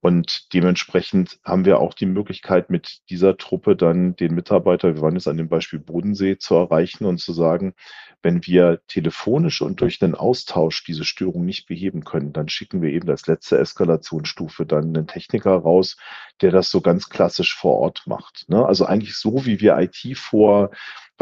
Und 0.00 0.52
dementsprechend 0.52 1.38
haben 1.44 1.64
wir 1.64 1.78
auch 1.78 1.94
die 1.94 2.06
Möglichkeit, 2.06 2.70
mit 2.70 3.08
dieser 3.08 3.36
Truppe 3.36 3.76
dann 3.76 4.16
den 4.16 4.34
Mitarbeiter, 4.34 4.96
wir 4.96 5.00
waren 5.00 5.14
jetzt 5.14 5.28
an 5.28 5.36
dem 5.36 5.48
Beispiel 5.48 5.78
Bodensee, 5.78 6.38
zu 6.38 6.56
erreichen 6.56 7.04
und 7.04 7.18
zu 7.18 7.32
sagen, 7.32 7.74
wenn 8.20 8.44
wir 8.44 8.80
telefonisch 8.88 9.62
und 9.62 9.80
durch 9.80 10.00
den 10.00 10.16
Austausch 10.16 10.82
diese 10.84 11.04
Störung 11.04 11.44
nicht 11.44 11.66
beheben 11.66 12.02
können, 12.02 12.32
dann 12.32 12.48
schicken 12.48 12.82
wir 12.82 12.90
eben 12.90 13.08
als 13.08 13.28
letzte 13.28 13.58
Eskalationsstufe 13.58 14.66
dann 14.66 14.86
einen 14.86 15.06
Techniker 15.06 15.54
raus, 15.54 15.96
der 16.40 16.50
das 16.50 16.68
so 16.70 16.80
ganz 16.80 17.08
klassisch 17.08 17.54
vor 17.54 17.78
Ort 17.78 18.02
macht. 18.06 18.44
Ne? 18.48 18.66
Also 18.66 18.86
eigentlich 18.86 19.16
so, 19.16 19.46
wie 19.46 19.60
wir 19.60 19.78
IT 19.78 20.18
vor 20.18 20.70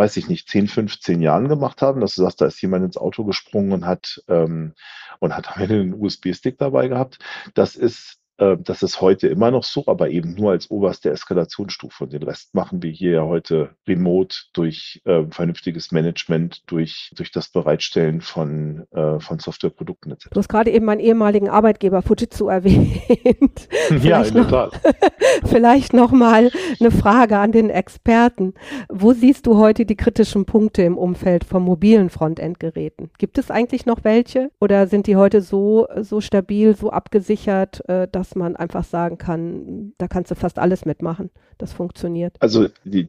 weiß 0.00 0.16
ich 0.16 0.28
nicht, 0.28 0.49
10, 0.49 0.66
15 0.66 1.21
Jahren 1.21 1.49
gemacht 1.49 1.83
haben, 1.83 2.00
dass 2.00 2.14
du 2.14 2.23
sagst, 2.23 2.40
da 2.40 2.47
ist 2.47 2.62
jemand 2.62 2.87
ins 2.87 2.97
Auto 2.97 3.23
gesprungen 3.25 3.73
und 3.73 3.85
hat 3.85 4.23
ähm, 4.28 4.73
und 5.19 5.37
hat 5.37 5.59
einen 5.59 5.92
USB-Stick 5.92 6.57
dabei 6.57 6.88
gehabt. 6.88 7.19
Das 7.52 7.76
ist 7.76 8.20
das 8.40 8.82
ist 8.82 9.00
heute 9.00 9.28
immer 9.28 9.50
noch 9.50 9.64
so, 9.64 9.85
aber 9.87 10.09
eben 10.09 10.35
nur 10.35 10.52
als 10.52 10.70
oberste 10.70 11.11
Eskalationsstufe. 11.11 12.04
Und 12.04 12.12
den 12.12 12.23
Rest 12.23 12.54
machen 12.54 12.82
wir 12.82 12.90
hier 12.90 13.12
ja 13.12 13.25
heute 13.25 13.70
remote 13.87 14.35
durch 14.54 15.02
äh, 15.04 15.25
vernünftiges 15.30 15.92
Management, 15.92 16.62
durch, 16.66 17.12
durch 17.16 17.30
das 17.32 17.50
Bereitstellen 17.50 18.23
von, 18.23 18.87
äh, 18.92 19.20
von 19.20 19.38
Softwareprodukten 19.38 20.12
etc. 20.12 20.28
Du 20.30 20.38
hast 20.38 20.49
gerade 20.49 20.70
eben 20.70 20.87
meinen 20.87 21.00
ehemaligen 21.00 21.50
Arbeitgeber 21.50 22.02
Fujitsu 22.02 22.49
erwähnt. 22.49 23.68
ja, 24.02 24.23
in 24.23 24.35
der 24.35 24.49
Tat. 24.49 24.80
vielleicht 25.44 25.92
noch 25.92 26.12
mal 26.12 26.50
eine 26.78 26.90
Frage 26.90 27.38
an 27.38 27.52
den 27.52 27.70
Experten. 27.70 28.54
Wo 28.88 29.12
siehst 29.12 29.47
du 29.47 29.59
heute 29.59 29.85
die 29.85 29.97
kritischen 29.97 30.47
Punkte 30.47 30.82
im 30.82 30.97
Umfeld 30.97 31.44
von 31.44 31.62
mobilen 31.62 32.11
Frontendgeräten? 32.11 33.11
Gibt 33.18 33.38
es 33.38 33.50
eigentlich 33.50 33.87
noch 33.87 34.04
welche 34.04 34.50
oder 34.61 34.87
sind 34.87 35.06
die 35.06 35.16
heute 35.16 35.42
so, 35.42 35.87
so 36.00 36.20
stabil, 36.20 36.75
so 36.75 36.90
abgesichert, 36.90 37.87
äh, 37.88 38.08
dass 38.10 38.29
dass 38.30 38.36
man 38.36 38.54
einfach 38.54 38.84
sagen 38.84 39.19
kann, 39.19 39.93
da 39.99 40.06
kannst 40.06 40.30
du 40.30 40.36
fast 40.36 40.58
alles 40.58 40.84
mitmachen. 40.84 41.30
Das 41.58 41.73
funktioniert. 41.73 42.36
Also 42.38 42.69
die, 42.84 43.08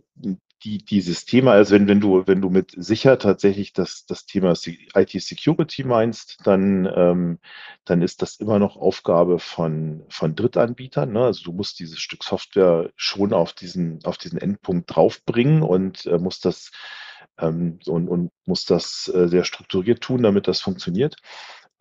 die, 0.63 0.79
dieses 0.79 1.25
Thema, 1.25 1.51
also 1.51 1.75
wenn, 1.75 1.88
wenn 1.88 1.99
du, 1.99 2.25
wenn 2.25 2.41
du 2.41 2.49
mit 2.49 2.73
sicher 2.75 3.19
tatsächlich 3.19 3.73
das, 3.73 4.05
das 4.07 4.25
Thema 4.25 4.53
IT-Security 4.53 5.84
meinst, 5.84 6.39
dann, 6.43 6.91
ähm, 6.95 7.39
dann 7.86 8.01
ist 8.01 8.23
das 8.23 8.38
immer 8.38 8.57
noch 8.57 8.77
Aufgabe 8.77 9.38
von, 9.38 10.03
von 10.10 10.36
Drittanbietern. 10.36 11.12
Ne? 11.12 11.23
Also 11.25 11.43
du 11.43 11.53
musst 11.53 11.79
dieses 11.79 11.99
Stück 11.99 12.23
Software 12.23 12.89
schon 12.95 13.31
auf 13.31 13.53
diesen, 13.53 14.03
auf 14.05 14.17
diesen 14.17 14.39
Endpunkt 14.39 14.95
draufbringen 14.95 15.62
und 15.62 16.07
äh, 16.07 16.17
musst 16.17 16.45
das 16.45 16.71
ähm, 17.38 17.79
und, 17.86 18.07
und 18.07 18.31
muss 18.45 18.65
das 18.65 19.12
äh, 19.13 19.27
sehr 19.27 19.43
strukturiert 19.43 20.01
tun, 20.01 20.23
damit 20.23 20.47
das 20.47 20.62
funktioniert. 20.62 21.15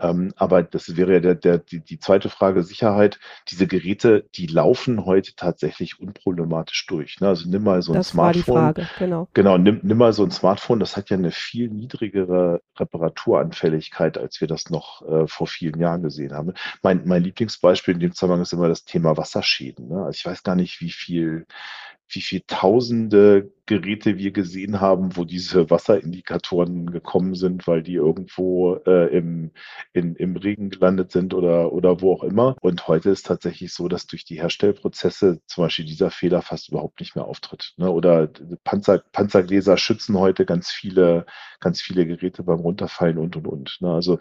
Ähm, 0.01 0.33
aber 0.37 0.63
das 0.63 0.97
wäre 0.97 1.15
ja 1.15 1.21
der, 1.21 1.35
der, 1.35 1.59
die, 1.59 1.81
die 1.81 1.99
zweite 1.99 2.29
Frage, 2.29 2.63
Sicherheit. 2.63 3.19
Diese 3.51 3.67
Geräte, 3.67 4.27
die 4.35 4.47
laufen 4.47 5.05
heute 5.05 5.35
tatsächlich 5.37 6.01
unproblematisch 6.01 6.87
durch. 6.87 7.21
Ne? 7.21 7.29
Also 7.29 7.49
nimm 7.49 7.65
mal 7.65 7.83
so 7.83 7.93
ein 7.93 7.99
das 7.99 8.09
Smartphone. 8.09 8.55
War 8.55 8.75
die 8.75 8.83
Frage, 8.83 8.91
genau. 8.99 9.29
Genau, 9.35 9.59
nimm, 9.59 9.81
nimm 9.83 9.99
mal 9.99 10.13
so 10.13 10.25
ein 10.25 10.31
Smartphone, 10.31 10.81
das 10.81 10.97
hat 10.97 11.11
ja 11.11 11.17
eine 11.17 11.31
viel 11.31 11.69
niedrigere 11.69 12.63
Reparaturanfälligkeit, 12.79 14.19
als 14.19 14.41
wir 14.41 14.49
das 14.49 14.71
noch 14.71 15.03
äh, 15.07 15.27
vor 15.27 15.47
vielen 15.47 15.79
Jahren 15.79 16.03
gesehen 16.03 16.33
haben. 16.33 16.55
Mein, 16.83 17.03
mein 17.07 17.23
Lieblingsbeispiel 17.23 17.95
in 17.95 18.01
dem 18.01 18.15
Zusammenhang 18.15 18.43
ist 18.43 18.53
immer 18.53 18.69
das 18.69 18.85
Thema 18.85 19.17
Wasserschäden. 19.17 19.89
Ne? 19.89 20.05
Also 20.05 20.17
ich 20.17 20.27
weiß 20.27 20.43
gar 20.43 20.57
nicht, 20.57 20.81
wie 20.81 20.91
viel 20.91 21.47
wie 22.13 22.21
viel 22.21 22.43
tausende 22.47 23.53
Geräte 23.71 24.19
wir 24.19 24.33
gesehen 24.33 24.81
haben, 24.81 25.17
wo 25.17 25.25
diese 25.25 25.71
Wasserindikatoren 25.71 26.91
gekommen 26.91 27.37
sind, 27.37 27.69
weil 27.69 27.85
die 27.85 27.95
irgendwo 27.95 28.75
äh, 28.85 29.17
im, 29.17 29.53
in, 29.93 30.17
im 30.17 30.35
Regen 30.35 30.71
gelandet 30.71 31.13
sind 31.13 31.35
oder, 31.35 31.73
oder 31.73 32.01
wo 32.01 32.13
auch 32.13 32.25
immer. 32.25 32.57
Und 32.61 32.89
heute 32.89 33.11
ist 33.11 33.27
tatsächlich 33.27 33.73
so, 33.73 33.87
dass 33.87 34.09
durch 34.09 34.25
die 34.25 34.41
Herstellprozesse 34.41 35.41
zum 35.47 35.63
Beispiel 35.63 35.85
dieser 35.85 36.11
Fehler 36.11 36.43
fast 36.43 36.71
überhaupt 36.71 36.99
nicht 36.99 37.15
mehr 37.15 37.27
auftritt. 37.27 37.75
Ne? 37.77 37.89
Oder 37.89 38.29
Panzer, 38.65 39.05
Panzergläser 39.13 39.77
schützen 39.77 40.19
heute 40.19 40.47
ganz 40.47 40.73
viele, 40.73 41.25
ganz 41.61 41.81
viele 41.81 42.07
Geräte 42.07 42.43
beim 42.43 42.59
Runterfallen 42.59 43.19
und 43.19 43.37
und 43.37 43.47
und. 43.47 43.77
Ne? 43.79 43.93
Also 43.93 44.19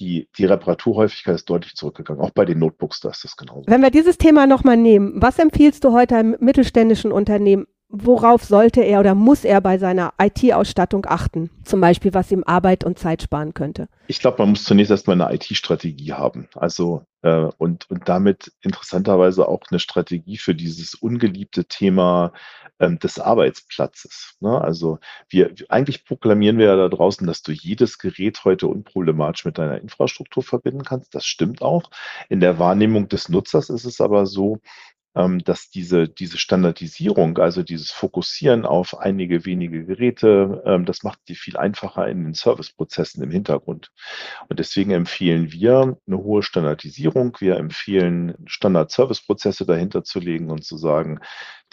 die, 0.00 0.30
die 0.38 0.46
Reparaturhäufigkeit 0.46 1.34
ist 1.34 1.50
deutlich 1.50 1.74
zurückgegangen. 1.74 2.22
Auch 2.22 2.30
bei 2.30 2.46
den 2.46 2.60
Notebooks, 2.60 3.00
da 3.00 3.10
ist 3.10 3.24
das 3.24 3.36
genauso. 3.36 3.64
Wenn 3.66 3.82
wir 3.82 3.90
dieses 3.90 4.16
Thema 4.16 4.46
nochmal 4.46 4.78
nehmen, 4.78 5.20
was 5.20 5.38
empfiehlst 5.38 5.84
du 5.84 5.92
heute 5.92 6.16
einem 6.16 6.36
mittelständischen 6.40 7.12
Unternehmen? 7.12 7.66
Worauf 7.88 8.42
sollte 8.42 8.82
er 8.82 8.98
oder 8.98 9.14
muss 9.14 9.44
er 9.44 9.60
bei 9.60 9.78
seiner 9.78 10.12
IT-Ausstattung 10.20 11.06
achten? 11.06 11.50
Zum 11.64 11.80
Beispiel, 11.80 12.12
was 12.14 12.32
ihm 12.32 12.42
Arbeit 12.44 12.82
und 12.82 12.98
Zeit 12.98 13.22
sparen 13.22 13.54
könnte. 13.54 13.88
Ich 14.08 14.18
glaube, 14.18 14.38
man 14.38 14.50
muss 14.50 14.64
zunächst 14.64 14.90
erstmal 14.90 15.20
eine 15.20 15.32
IT-Strategie 15.32 16.12
haben. 16.12 16.48
Also 16.56 17.04
äh, 17.22 17.48
und, 17.58 17.88
und 17.88 18.08
damit 18.08 18.52
interessanterweise 18.60 19.46
auch 19.46 19.62
eine 19.70 19.78
Strategie 19.78 20.36
für 20.36 20.54
dieses 20.54 20.94
ungeliebte 20.94 21.66
Thema 21.66 22.32
ähm, 22.80 22.98
des 22.98 23.20
Arbeitsplatzes. 23.20 24.36
Ne? 24.40 24.60
Also 24.60 24.98
wir 25.28 25.54
eigentlich 25.68 26.04
proklamieren 26.04 26.58
wir 26.58 26.66
ja 26.66 26.76
da 26.76 26.88
draußen, 26.88 27.26
dass 27.26 27.42
du 27.42 27.52
jedes 27.52 27.98
Gerät 27.98 28.44
heute 28.44 28.66
unproblematisch 28.66 29.44
mit 29.44 29.58
deiner 29.58 29.80
Infrastruktur 29.80 30.42
verbinden 30.42 30.82
kannst. 30.82 31.14
Das 31.14 31.24
stimmt 31.24 31.62
auch. 31.62 31.90
In 32.28 32.40
der 32.40 32.58
Wahrnehmung 32.58 33.08
des 33.08 33.28
Nutzers 33.28 33.70
ist 33.70 33.84
es 33.84 34.00
aber 34.00 34.26
so, 34.26 34.58
dass 35.44 35.70
diese, 35.70 36.08
diese 36.08 36.36
Standardisierung, 36.36 37.38
also 37.38 37.62
dieses 37.62 37.90
Fokussieren 37.90 38.66
auf 38.66 38.98
einige 38.98 39.46
wenige 39.46 39.86
Geräte, 39.86 40.62
ähm, 40.66 40.84
das 40.84 41.02
macht 41.04 41.20
die 41.28 41.34
viel 41.34 41.56
einfacher 41.56 42.06
in 42.06 42.22
den 42.24 42.34
Serviceprozessen 42.34 43.22
im 43.22 43.30
Hintergrund. 43.30 43.92
Und 44.48 44.58
deswegen 44.58 44.90
empfehlen 44.90 45.52
wir 45.52 45.96
eine 46.06 46.18
hohe 46.18 46.42
Standardisierung. 46.42 47.34
Wir 47.40 47.56
empfehlen 47.56 48.34
Standard-Service-Prozesse 48.44 49.64
dahinter 49.64 50.04
zu 50.04 50.20
legen 50.20 50.50
und 50.50 50.64
zu 50.64 50.76
sagen, 50.76 51.20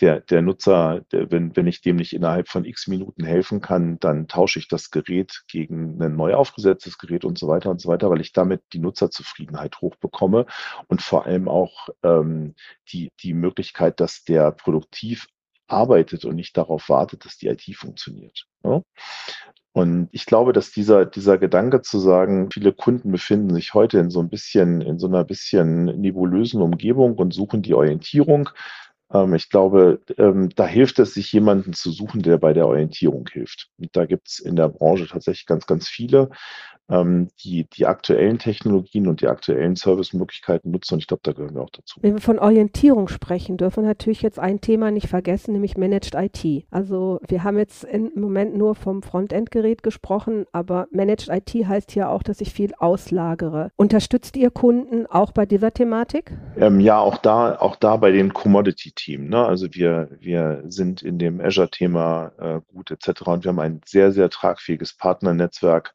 der, 0.02 0.22
der 0.22 0.42
Nutzer, 0.42 1.02
der, 1.12 1.32
wenn, 1.32 1.56
wenn 1.56 1.68
ich 1.68 1.82
dem 1.82 1.98
nicht 1.98 2.14
innerhalb 2.14 2.48
von 2.50 2.66
x 2.66 2.88
Minuten 2.88 3.24
helfen 3.24 3.62
kann, 3.62 4.00
dann 4.00 4.28
tausche 4.28 4.60
ich 4.60 4.68
das 4.68 4.92
Gerät 4.92 5.44
gegen 5.48 6.02
ein 6.02 6.16
neu 6.16 6.34
aufgesetztes 6.34 6.98
Gerät 6.98 7.26
und 7.26 7.38
so 7.38 7.48
weiter 7.48 7.70
und 7.70 7.80
so 7.80 7.90
weiter, 7.90 8.10
weil 8.10 8.22
ich 8.22 8.34
damit 8.34 8.62
die 8.74 8.80
Nutzerzufriedenheit 8.80 9.82
hochbekomme 9.82 10.46
und 10.88 11.02
vor 11.02 11.26
allem 11.26 11.48
auch 11.48 11.90
ähm, 12.04 12.56
die, 12.92 13.12
die 13.22 13.34
Möglichkeit, 13.34 14.00
dass 14.00 14.24
der 14.24 14.52
produktiv 14.52 15.28
arbeitet 15.68 16.26
und 16.26 16.36
nicht 16.36 16.58
darauf 16.58 16.90
wartet, 16.90 17.26
dass 17.26 17.38
die 17.38 17.48
IT 17.48 17.64
funktioniert. 17.76 18.46
Ja? 18.64 18.82
Und 19.76 20.10
ich 20.12 20.28
glaube, 20.28 20.54
dass 20.54 20.72
dieser, 20.72 21.06
dieser 21.06 21.40
Gedanke 21.40 21.82
zu 21.82 21.98
sagen, 21.98 22.50
viele 22.52 22.74
Kunden 22.74 23.12
befinden 23.12 23.56
sich 23.56 23.74
heute 23.74 23.98
in 23.98 24.12
so 24.12 24.20
ein 24.20 24.30
bisschen, 24.30 24.82
in 24.82 25.00
so 25.00 25.08
einer 25.08 25.24
bisschen 25.24 25.86
nebulösen 26.00 26.62
Umgebung 26.62 27.16
und 27.16 27.34
suchen 27.34 27.64
die 27.64 27.74
Orientierung. 27.74 28.50
Ähm, 29.14 29.34
ich 29.36 29.50
glaube, 29.50 30.02
ähm, 30.18 30.50
da 30.56 30.66
hilft 30.66 31.00
es, 31.00 31.14
sich 31.14 31.32
jemanden 31.32 31.74
zu 31.74 31.92
suchen, 31.92 32.22
der 32.22 32.38
bei 32.38 32.54
der 32.54 32.68
Orientierung 32.68 33.28
hilft. 33.32 33.70
Und 33.78 33.96
da 33.96 34.06
gibt 34.06 34.30
es 34.30 34.40
in 34.40 34.56
der 34.56 34.70
Branche 34.70 35.08
tatsächlich 35.08 35.46
ganz, 35.46 35.66
ganz 35.68 35.88
viele 35.88 36.30
die 36.90 37.66
die 37.74 37.86
aktuellen 37.86 38.40
Technologien 38.40 39.08
und 39.08 39.22
die 39.22 39.28
aktuellen 39.28 39.76
Servicemöglichkeiten 39.76 40.72
nutzen. 40.72 40.96
Und 40.96 41.00
ich 41.00 41.08
glaube, 41.08 41.22
da 41.24 41.32
gehören 41.32 41.56
wir 41.56 41.62
auch 41.62 41.70
dazu. 41.70 42.00
Wenn 42.02 42.14
wir 42.14 42.22
von 42.22 42.40
Orientierung 42.40 43.08
sprechen, 43.08 43.58
dürfen 43.58 43.84
wir 43.84 43.88
natürlich 43.88 44.22
jetzt 44.22 44.38
ein 44.38 44.62
Thema 44.62 44.92
nicht 44.92 45.08
vergessen, 45.08 45.54
nämlich 45.54 45.78
Managed 45.78 46.14
IT. 46.16 46.66
Also 46.72 47.20
wir 47.28 47.44
haben 47.44 47.58
jetzt 47.58 47.86
im 47.86 48.12
Moment 48.16 48.56
nur 48.56 48.76
vom 48.76 49.02
Frontend-Gerät 49.02 49.82
gesprochen, 49.82 50.46
aber 50.52 50.88
Managed 50.92 51.30
IT 51.30 51.68
heißt 51.68 51.96
ja 51.96 52.10
auch, 52.10 52.22
dass 52.22 52.42
ich 52.42 52.54
viel 52.54 52.74
auslagere. 52.78 53.72
Unterstützt 53.76 54.36
ihr 54.36 54.52
Kunden 54.52 55.06
auch 55.06 55.32
bei 55.32 55.46
dieser 55.46 55.74
Thematik? 55.74 56.32
Ähm, 56.58 56.80
ja, 56.80 57.00
auch 57.00 57.18
da, 57.18 57.56
auch 57.56 57.76
da 57.78 57.96
bei 57.96 58.12
den 58.12 58.34
Commodity-Team. 58.34 59.30
Ne? 59.30 59.46
Also 59.46 59.68
wir, 59.74 60.10
wir 60.20 60.64
sind 60.68 61.02
in 61.02 61.18
dem 61.18 61.40
Azure-Thema 61.40 62.32
äh, 62.38 62.62
gut 62.74 62.92
etc. 62.92 63.22
Und 63.26 63.44
wir 63.46 63.50
haben 63.50 63.60
ein 63.60 63.82
sehr, 63.86 64.12
sehr 64.12 64.30
tragfähiges 64.30 64.94
Partnernetzwerk 64.94 65.94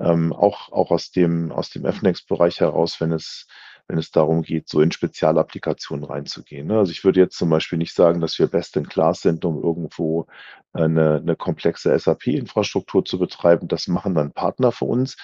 ähm, 0.00 0.32
auch, 0.32 0.72
auch 0.72 0.90
aus 0.90 1.10
dem, 1.10 1.52
aus 1.52 1.70
dem 1.70 1.84
FNEX-Bereich 1.84 2.60
heraus, 2.60 3.00
wenn 3.00 3.12
es, 3.12 3.46
wenn 3.86 3.98
es 3.98 4.10
darum 4.10 4.42
geht, 4.42 4.68
so 4.68 4.80
in 4.80 4.92
Spezialapplikationen 4.92 6.04
reinzugehen. 6.04 6.66
Ne? 6.66 6.78
Also 6.78 6.92
ich 6.92 7.04
würde 7.04 7.20
jetzt 7.20 7.36
zum 7.36 7.50
Beispiel 7.50 7.78
nicht 7.78 7.94
sagen, 7.94 8.20
dass 8.20 8.38
wir 8.38 8.46
best 8.46 8.76
in 8.76 8.88
class 8.88 9.20
sind, 9.20 9.44
um 9.44 9.62
irgendwo 9.62 10.26
eine, 10.72 11.16
eine 11.16 11.36
komplexe 11.36 11.96
SAP-Infrastruktur 11.96 13.04
zu 13.04 13.18
betreiben. 13.18 13.68
Das 13.68 13.86
machen 13.86 14.14
dann 14.14 14.32
Partner 14.32 14.72
für 14.72 14.86
uns. 14.86 15.16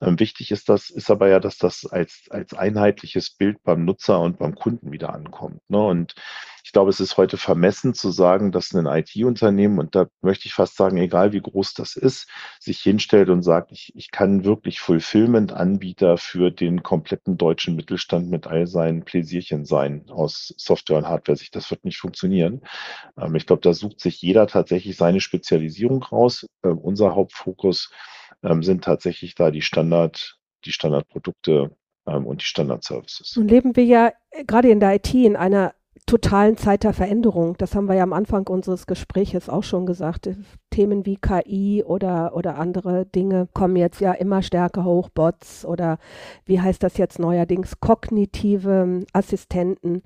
Ähm, 0.00 0.18
wichtig 0.20 0.50
ist 0.50 0.68
das, 0.68 0.90
ist 0.90 1.10
aber 1.10 1.28
ja, 1.28 1.40
dass 1.40 1.58
das 1.58 1.84
als, 1.86 2.24
als 2.30 2.54
einheitliches 2.54 3.30
Bild 3.30 3.62
beim 3.64 3.84
Nutzer 3.84 4.20
und 4.20 4.38
beim 4.38 4.54
Kunden 4.54 4.92
wieder 4.92 5.12
ankommt. 5.12 5.60
Ne? 5.68 5.78
Und 5.84 6.14
ich 6.68 6.72
glaube, 6.72 6.90
es 6.90 7.00
ist 7.00 7.16
heute 7.16 7.38
vermessen 7.38 7.94
zu 7.94 8.10
sagen, 8.10 8.52
dass 8.52 8.74
ein 8.74 8.86
IT-Unternehmen, 8.86 9.78
und 9.78 9.94
da 9.94 10.06
möchte 10.20 10.46
ich 10.46 10.54
fast 10.54 10.76
sagen, 10.76 10.98
egal 10.98 11.32
wie 11.32 11.40
groß 11.40 11.72
das 11.72 11.96
ist, 11.96 12.28
sich 12.60 12.80
hinstellt 12.80 13.30
und 13.30 13.42
sagt, 13.42 13.72
ich, 13.72 13.92
ich 13.96 14.10
kann 14.10 14.44
wirklich 14.44 14.80
Fulfillment-Anbieter 14.80 16.18
für 16.18 16.50
den 16.50 16.82
kompletten 16.82 17.38
deutschen 17.38 17.74
Mittelstand 17.74 18.28
mit 18.28 18.46
all 18.46 18.66
seinen 18.66 19.04
Pläsierchen 19.04 19.64
sein 19.64 20.04
aus 20.10 20.54
Software 20.58 20.98
und 20.98 21.08
Hardware-Sicht. 21.08 21.56
Das 21.56 21.70
wird 21.70 21.84
nicht 21.84 21.98
funktionieren. 21.98 22.60
Ähm, 23.18 23.34
ich 23.34 23.46
glaube, 23.46 23.62
da 23.62 23.72
sucht 23.72 24.00
sich 24.00 24.20
jeder 24.20 24.46
tatsächlich 24.46 24.96
seine 24.96 25.20
Spezialisierung 25.20 26.02
raus. 26.02 26.46
Ähm, 26.62 26.76
unser 26.76 27.14
Hauptfokus 27.14 27.90
ähm, 28.42 28.62
sind 28.62 28.84
tatsächlich 28.84 29.34
da 29.34 29.50
die 29.50 29.62
Standard, 29.62 30.38
die 30.64 30.72
Standardprodukte 30.72 31.76
ähm, 32.06 32.26
und 32.26 32.42
die 32.42 32.46
Standardservices. 32.46 33.36
Nun 33.36 33.48
leben 33.48 33.76
wir 33.76 33.84
ja 33.84 34.12
äh, 34.30 34.44
gerade 34.44 34.70
in 34.70 34.80
der 34.80 34.94
IT 34.94 35.12
in 35.14 35.36
einer 35.36 35.74
totalen 36.06 36.56
Zeit 36.56 36.84
der 36.84 36.92
Veränderung. 36.92 37.56
Das 37.58 37.74
haben 37.74 37.86
wir 37.86 37.94
ja 37.94 38.02
am 38.02 38.12
Anfang 38.12 38.46
unseres 38.46 38.86
Gespräches 38.86 39.48
auch 39.48 39.62
schon 39.62 39.86
gesagt. 39.86 40.28
Themen 40.70 41.04
wie 41.06 41.16
KI 41.16 41.84
oder, 41.84 42.34
oder 42.34 42.56
andere 42.56 43.06
Dinge 43.06 43.48
kommen 43.52 43.76
jetzt 43.76 44.00
ja 44.00 44.12
immer 44.12 44.42
stärker 44.42 44.84
hoch, 44.84 45.10
Bots 45.10 45.64
oder 45.64 45.98
wie 46.44 46.60
heißt 46.60 46.82
das 46.82 46.96
jetzt 46.96 47.18
neuerdings, 47.18 47.80
kognitive 47.80 49.04
Assistenten. 49.12 50.02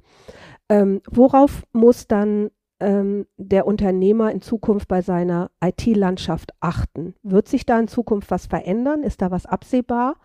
Ähm, 0.69 1.03
worauf 1.11 1.63
muss 1.73 2.07
dann 2.07 2.51
ähm, 2.83 3.27
der 3.37 3.67
Unternehmer 3.67 4.33
in 4.33 4.43
Zukunft 4.43 4.89
bei 4.89 5.01
seiner 5.01 5.51
IT-Landschaft 5.63 6.53
achten? 6.61 7.15
Wird 7.23 7.49
sich 7.49 7.65
da 7.65 7.79
in 7.79 7.89
Zukunft 7.89 8.31
was 8.31 8.47
verändern? 8.47 9.03
Ist 9.03 9.23
da 9.23 9.31
was 9.31 9.47
absehbar? 9.47 10.17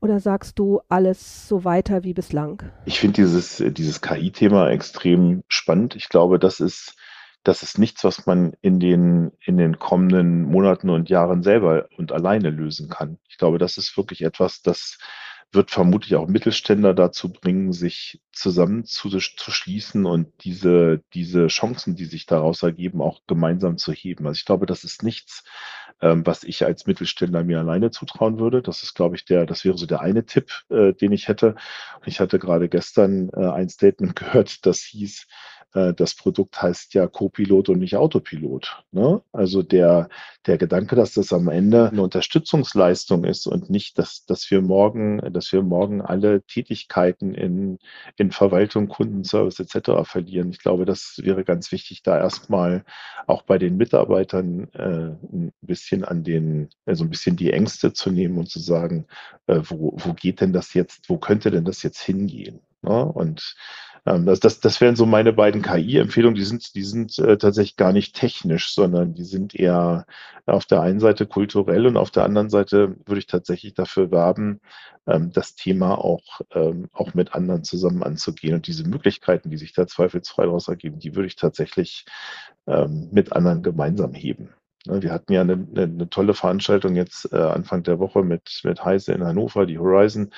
Oder 0.00 0.20
sagst 0.20 0.58
du 0.58 0.80
alles 0.88 1.48
so 1.48 1.64
weiter 1.64 2.04
wie 2.04 2.14
bislang? 2.14 2.62
Ich 2.84 3.00
finde 3.00 3.16
dieses, 3.16 3.62
dieses 3.72 4.00
KI-Thema 4.00 4.70
extrem 4.70 5.42
spannend. 5.48 5.96
Ich 5.96 6.08
glaube, 6.08 6.38
das 6.38 6.60
ist, 6.60 6.94
das 7.42 7.62
ist 7.62 7.78
nichts, 7.78 8.04
was 8.04 8.26
man 8.26 8.52
in 8.60 8.80
den, 8.80 9.32
in 9.44 9.56
den 9.56 9.78
kommenden 9.78 10.44
Monaten 10.44 10.90
und 10.90 11.08
Jahren 11.08 11.42
selber 11.42 11.88
und 11.96 12.12
alleine 12.12 12.50
lösen 12.50 12.88
kann. 12.88 13.18
Ich 13.28 13.38
glaube, 13.38 13.58
das 13.58 13.76
ist 13.76 13.96
wirklich 13.96 14.22
etwas, 14.22 14.62
das 14.62 14.98
wird 15.54 15.70
vermutlich 15.70 16.16
auch 16.16 16.28
Mittelständler 16.28 16.94
dazu 16.94 17.32
bringen, 17.32 17.72
sich 17.72 18.20
zusammenzuschließen 18.32 20.06
und 20.06 20.32
diese, 20.44 21.02
diese 21.14 21.46
Chancen, 21.48 21.96
die 21.96 22.04
sich 22.04 22.26
daraus 22.26 22.62
ergeben, 22.62 23.00
auch 23.00 23.20
gemeinsam 23.26 23.78
zu 23.78 23.92
heben. 23.92 24.26
Also 24.26 24.38
ich 24.38 24.44
glaube, 24.44 24.66
das 24.66 24.84
ist 24.84 25.02
nichts, 25.02 25.44
ähm, 26.00 26.26
was 26.26 26.44
ich 26.44 26.64
als 26.64 26.86
Mittelständler 26.86 27.44
mir 27.44 27.58
alleine 27.60 27.90
zutrauen 27.90 28.38
würde. 28.38 28.62
Das 28.62 28.82
ist, 28.82 28.94
glaube 28.94 29.16
ich, 29.16 29.24
der, 29.24 29.46
das 29.46 29.64
wäre 29.64 29.78
so 29.78 29.86
der 29.86 30.00
eine 30.00 30.26
Tipp, 30.26 30.50
äh, 30.68 30.92
den 30.92 31.12
ich 31.12 31.28
hätte. 31.28 31.54
Ich 32.04 32.20
hatte 32.20 32.38
gerade 32.38 32.68
gestern 32.68 33.30
äh, 33.30 33.46
ein 33.46 33.68
Statement 33.68 34.16
gehört, 34.16 34.66
das 34.66 34.80
hieß, 34.80 35.26
das 35.74 36.14
Produkt 36.14 36.62
heißt 36.62 36.94
ja 36.94 37.08
Copilot 37.08 37.68
und 37.68 37.80
nicht 37.80 37.96
Autopilot. 37.96 38.84
Ne? 38.92 39.22
Also 39.32 39.62
der, 39.62 40.08
der 40.46 40.56
Gedanke, 40.56 40.94
dass 40.94 41.14
das 41.14 41.32
am 41.32 41.48
Ende 41.48 41.90
eine 41.90 42.02
Unterstützungsleistung 42.02 43.24
ist 43.24 43.48
und 43.48 43.70
nicht, 43.70 43.98
dass, 43.98 44.24
dass 44.24 44.48
wir 44.52 44.62
morgen, 44.62 45.20
dass 45.32 45.52
wir 45.52 45.62
morgen 45.62 46.00
alle 46.00 46.42
Tätigkeiten 46.42 47.34
in, 47.34 47.78
in 48.16 48.30
Verwaltung, 48.30 48.86
Kundenservice 48.88 49.58
etc. 49.58 50.08
verlieren. 50.08 50.50
Ich 50.50 50.60
glaube, 50.60 50.84
das 50.84 51.16
wäre 51.22 51.42
ganz 51.42 51.72
wichtig, 51.72 52.02
da 52.02 52.18
erstmal 52.18 52.84
auch 53.26 53.42
bei 53.42 53.58
den 53.58 53.76
Mitarbeitern 53.76 54.68
äh, 54.74 55.34
ein 55.34 55.52
bisschen 55.60 56.04
an 56.04 56.22
den, 56.22 56.68
also 56.86 57.04
ein 57.04 57.10
bisschen 57.10 57.36
die 57.36 57.52
Ängste 57.52 57.92
zu 57.92 58.10
nehmen 58.10 58.38
und 58.38 58.48
zu 58.48 58.60
sagen, 58.60 59.06
äh, 59.48 59.60
wo, 59.64 59.96
wo 59.96 60.12
geht 60.12 60.40
denn 60.40 60.52
das 60.52 60.72
jetzt, 60.74 61.08
wo 61.08 61.18
könnte 61.18 61.50
denn 61.50 61.64
das 61.64 61.82
jetzt 61.82 62.00
hingehen? 62.00 62.60
Ne? 62.84 63.04
Und 63.04 63.56
ähm, 64.06 64.26
das, 64.26 64.40
das, 64.40 64.60
das 64.60 64.80
wären 64.80 64.96
so 64.96 65.06
meine 65.06 65.32
beiden 65.32 65.62
KI-Empfehlungen. 65.62 66.34
Die 66.36 66.44
sind, 66.44 66.74
die 66.74 66.82
sind 66.82 67.18
äh, 67.18 67.38
tatsächlich 67.38 67.76
gar 67.76 67.92
nicht 67.92 68.14
technisch, 68.14 68.74
sondern 68.74 69.14
die 69.14 69.24
sind 69.24 69.54
eher 69.54 70.06
auf 70.46 70.66
der 70.66 70.82
einen 70.82 71.00
Seite 71.00 71.26
kulturell 71.26 71.86
und 71.86 71.96
auf 71.96 72.10
der 72.10 72.24
anderen 72.24 72.50
Seite 72.50 72.96
würde 73.06 73.18
ich 73.18 73.26
tatsächlich 73.26 73.74
dafür 73.74 74.10
werben, 74.10 74.60
ähm, 75.06 75.32
das 75.32 75.54
Thema 75.54 75.98
auch, 75.98 76.40
ähm, 76.52 76.88
auch 76.92 77.14
mit 77.14 77.34
anderen 77.34 77.64
zusammen 77.64 78.02
anzugehen. 78.02 78.54
Und 78.54 78.66
diese 78.66 78.86
Möglichkeiten, 78.86 79.50
die 79.50 79.56
sich 79.56 79.72
da 79.72 79.86
zweifelsfrei 79.86 80.44
daraus 80.44 80.68
ergeben, 80.68 80.98
die 80.98 81.14
würde 81.14 81.26
ich 81.26 81.36
tatsächlich 81.36 82.04
ähm, 82.66 83.08
mit 83.10 83.32
anderen 83.32 83.62
gemeinsam 83.62 84.12
heben. 84.14 84.50
Ne, 84.86 85.02
wir 85.02 85.12
hatten 85.12 85.32
ja 85.32 85.40
eine, 85.40 85.66
eine, 85.74 86.10
tolle 86.10 86.34
Veranstaltung 86.34 86.94
jetzt 86.94 87.32
äh, 87.32 87.36
Anfang 87.36 87.82
der 87.84 87.98
Woche 87.98 88.22
mit, 88.22 88.60
mit 88.64 88.84
Heise 88.84 89.12
in 89.12 89.24
Hannover, 89.24 89.64
die 89.64 89.78
Horizon. 89.78 90.30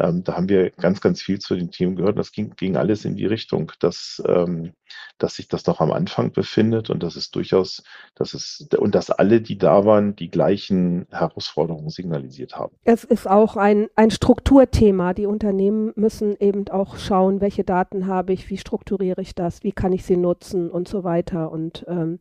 Ähm, 0.00 0.24
da 0.24 0.34
haben 0.34 0.48
wir 0.48 0.70
ganz, 0.70 1.00
ganz 1.00 1.22
viel 1.22 1.38
zu 1.38 1.54
den 1.54 1.70
Themen 1.70 1.94
gehört. 1.94 2.18
Das 2.18 2.32
ging, 2.32 2.50
ging 2.56 2.76
alles 2.76 3.04
in 3.04 3.14
die 3.14 3.26
Richtung, 3.26 3.70
dass, 3.78 4.20
ähm, 4.26 4.72
dass 5.18 5.36
sich 5.36 5.46
das 5.46 5.66
noch 5.66 5.80
am 5.80 5.92
Anfang 5.92 6.32
befindet 6.32 6.90
und 6.90 7.00
dass 7.04 7.14
es 7.14 7.30
durchaus, 7.30 7.84
dass 8.16 8.34
es 8.34 8.66
und 8.76 8.96
dass 8.96 9.10
alle, 9.10 9.40
die 9.40 9.56
da 9.56 9.84
waren, 9.84 10.16
die 10.16 10.30
gleichen 10.30 11.06
Herausforderungen 11.12 11.90
signalisiert 11.90 12.56
haben. 12.56 12.74
Es 12.82 13.04
ist 13.04 13.28
auch 13.30 13.56
ein, 13.56 13.86
ein 13.94 14.10
Strukturthema. 14.10 15.14
Die 15.14 15.26
Unternehmen 15.26 15.92
müssen 15.94 16.36
eben 16.40 16.66
auch 16.70 16.96
schauen, 16.96 17.40
welche 17.40 17.62
Daten 17.62 18.08
habe 18.08 18.32
ich, 18.32 18.50
wie 18.50 18.58
strukturiere 18.58 19.22
ich 19.22 19.36
das, 19.36 19.62
wie 19.62 19.72
kann 19.72 19.92
ich 19.92 20.04
sie 20.04 20.16
nutzen 20.16 20.72
und 20.72 20.88
so 20.88 21.04
weiter. 21.04 21.52
Und 21.52 21.84
ähm, 21.86 22.18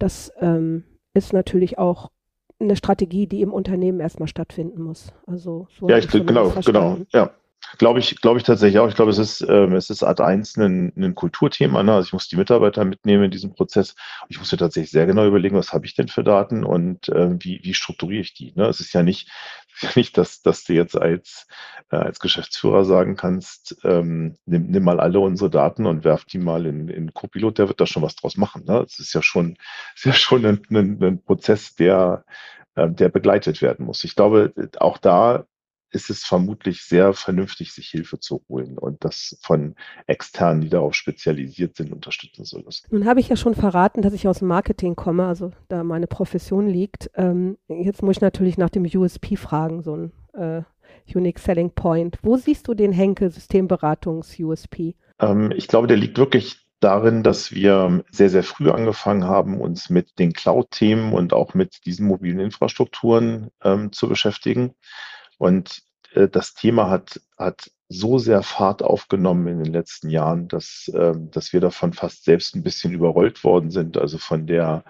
das 0.00 0.32
ähm, 0.40 0.82
ist 1.14 1.32
natürlich 1.32 1.78
auch 1.78 2.10
eine 2.58 2.76
Strategie, 2.76 3.26
die 3.26 3.40
im 3.40 3.52
Unternehmen 3.52 4.00
erstmal 4.00 4.28
stattfinden 4.28 4.82
muss. 4.82 5.12
Also 5.26 5.66
so 5.78 5.88
ja, 5.88 5.98
ich, 5.98 6.08
genau, 6.08 6.50
genau, 6.64 6.98
ja. 7.10 7.30
Glaube 7.78 8.00
ich, 8.00 8.20
glaube 8.20 8.38
ich 8.38 8.44
tatsächlich 8.44 8.78
auch. 8.78 8.88
Ich 8.88 8.94
glaube, 8.94 9.10
es 9.10 9.18
ist, 9.18 9.42
ähm, 9.42 9.74
es 9.74 9.90
ist 9.90 10.02
Art 10.02 10.20
1 10.20 10.56
ein, 10.56 10.92
ein 10.96 11.14
Kulturthema. 11.14 11.82
Ne? 11.82 11.94
Also 11.94 12.06
ich 12.06 12.12
muss 12.12 12.28
die 12.28 12.36
Mitarbeiter 12.36 12.84
mitnehmen 12.84 13.24
in 13.24 13.30
diesem 13.30 13.52
Prozess. 13.52 13.94
Ich 14.28 14.38
muss 14.38 14.50
mir 14.50 14.58
tatsächlich 14.58 14.90
sehr 14.90 15.06
genau 15.06 15.26
überlegen, 15.26 15.56
was 15.56 15.72
habe 15.72 15.86
ich 15.86 15.94
denn 15.94 16.08
für 16.08 16.24
Daten 16.24 16.64
und 16.64 17.08
äh, 17.10 17.30
wie, 17.38 17.60
wie 17.62 17.74
strukturiere 17.74 18.22
ich 18.22 18.34
die. 18.34 18.52
Ne? 18.54 18.66
Es 18.66 18.80
ist 18.80 18.92
ja 18.92 19.02
nicht, 19.02 19.30
nicht, 19.94 20.16
dass, 20.16 20.42
dass 20.42 20.64
du 20.64 20.72
jetzt 20.72 20.96
als, 20.96 21.46
äh, 21.90 21.96
als 21.96 22.18
Geschäftsführer 22.18 22.84
sagen 22.84 23.16
kannst, 23.16 23.76
ähm, 23.84 24.36
nimm, 24.46 24.66
nimm 24.66 24.82
mal 24.82 25.00
alle 25.00 25.20
unsere 25.20 25.50
Daten 25.50 25.86
und 25.86 26.04
werf 26.04 26.24
die 26.24 26.38
mal 26.38 26.66
in, 26.66 26.88
in 26.88 27.14
Copilot, 27.14 27.58
der 27.58 27.68
wird 27.68 27.80
da 27.80 27.86
schon 27.86 28.02
was 28.02 28.16
draus 28.16 28.36
machen. 28.36 28.64
Ne? 28.64 28.84
Es 28.86 28.98
ist 28.98 29.12
ja 29.12 29.22
schon, 29.22 29.56
ist 29.94 30.06
ja 30.06 30.12
schon 30.12 30.44
ein, 30.44 30.60
ein, 30.70 31.02
ein 31.02 31.22
Prozess, 31.22 31.74
der, 31.74 32.24
äh, 32.74 32.88
der 32.90 33.10
begleitet 33.10 33.62
werden 33.62 33.86
muss. 33.86 34.04
Ich 34.04 34.16
glaube, 34.16 34.52
auch 34.78 34.98
da 34.98 35.44
ist 35.90 36.10
es 36.10 36.24
vermutlich 36.24 36.82
sehr 36.82 37.12
vernünftig, 37.12 37.72
sich 37.72 37.88
Hilfe 37.88 38.20
zu 38.20 38.42
holen 38.48 38.78
und 38.78 39.04
das 39.04 39.38
von 39.42 39.74
externen, 40.06 40.60
die 40.60 40.68
darauf 40.68 40.94
spezialisiert 40.94 41.76
sind, 41.76 41.92
unterstützen 41.92 42.44
zu 42.44 42.60
lassen. 42.60 42.86
Nun 42.90 43.06
habe 43.06 43.20
ich 43.20 43.28
ja 43.28 43.36
schon 43.36 43.54
verraten, 43.54 44.02
dass 44.02 44.12
ich 44.12 44.28
aus 44.28 44.38
dem 44.38 44.48
Marketing 44.48 44.96
komme, 44.96 45.26
also 45.26 45.52
da 45.68 45.84
meine 45.84 46.06
Profession 46.06 46.66
liegt. 46.68 47.10
Ähm, 47.14 47.58
jetzt 47.68 48.02
muss 48.02 48.16
ich 48.16 48.20
natürlich 48.20 48.58
nach 48.58 48.70
dem 48.70 48.84
USP 48.84 49.36
fragen, 49.36 49.82
so 49.82 49.96
ein 49.96 50.12
äh, 50.34 50.62
Unique 51.14 51.38
Selling 51.38 51.70
Point. 51.70 52.18
Wo 52.22 52.36
siehst 52.36 52.68
du 52.68 52.74
den 52.74 52.92
Henkel 52.92 53.30
Systemberatungs-USP? 53.30 54.94
Ähm, 55.18 55.52
ich 55.56 55.68
glaube, 55.68 55.86
der 55.86 55.96
liegt 55.96 56.18
wirklich 56.18 56.58
darin, 56.80 57.22
dass 57.22 57.52
wir 57.52 58.02
sehr, 58.10 58.30
sehr 58.30 58.42
früh 58.42 58.70
angefangen 58.70 59.24
haben, 59.24 59.60
uns 59.60 59.90
mit 59.90 60.18
den 60.18 60.32
Cloud-Themen 60.32 61.12
und 61.12 61.32
auch 61.32 61.54
mit 61.54 61.84
diesen 61.84 62.06
mobilen 62.06 62.40
Infrastrukturen 62.40 63.50
ähm, 63.62 63.92
zu 63.92 64.08
beschäftigen. 64.08 64.74
Und 65.40 65.82
äh, 66.12 66.28
das 66.28 66.52
Thema 66.52 66.90
hat, 66.90 67.18
hat 67.38 67.70
so 67.88 68.18
sehr 68.18 68.42
Fahrt 68.42 68.82
aufgenommen 68.82 69.48
in 69.48 69.64
den 69.64 69.72
letzten 69.72 70.10
Jahren, 70.10 70.48
dass, 70.48 70.88
äh, 70.94 71.14
dass 71.16 71.54
wir 71.54 71.60
davon 71.60 71.94
fast 71.94 72.24
selbst 72.24 72.54
ein 72.54 72.62
bisschen 72.62 72.92
überrollt 72.92 73.42
worden 73.42 73.70
sind. 73.70 73.96
Also 73.96 74.18
von 74.18 74.46
der 74.46 74.84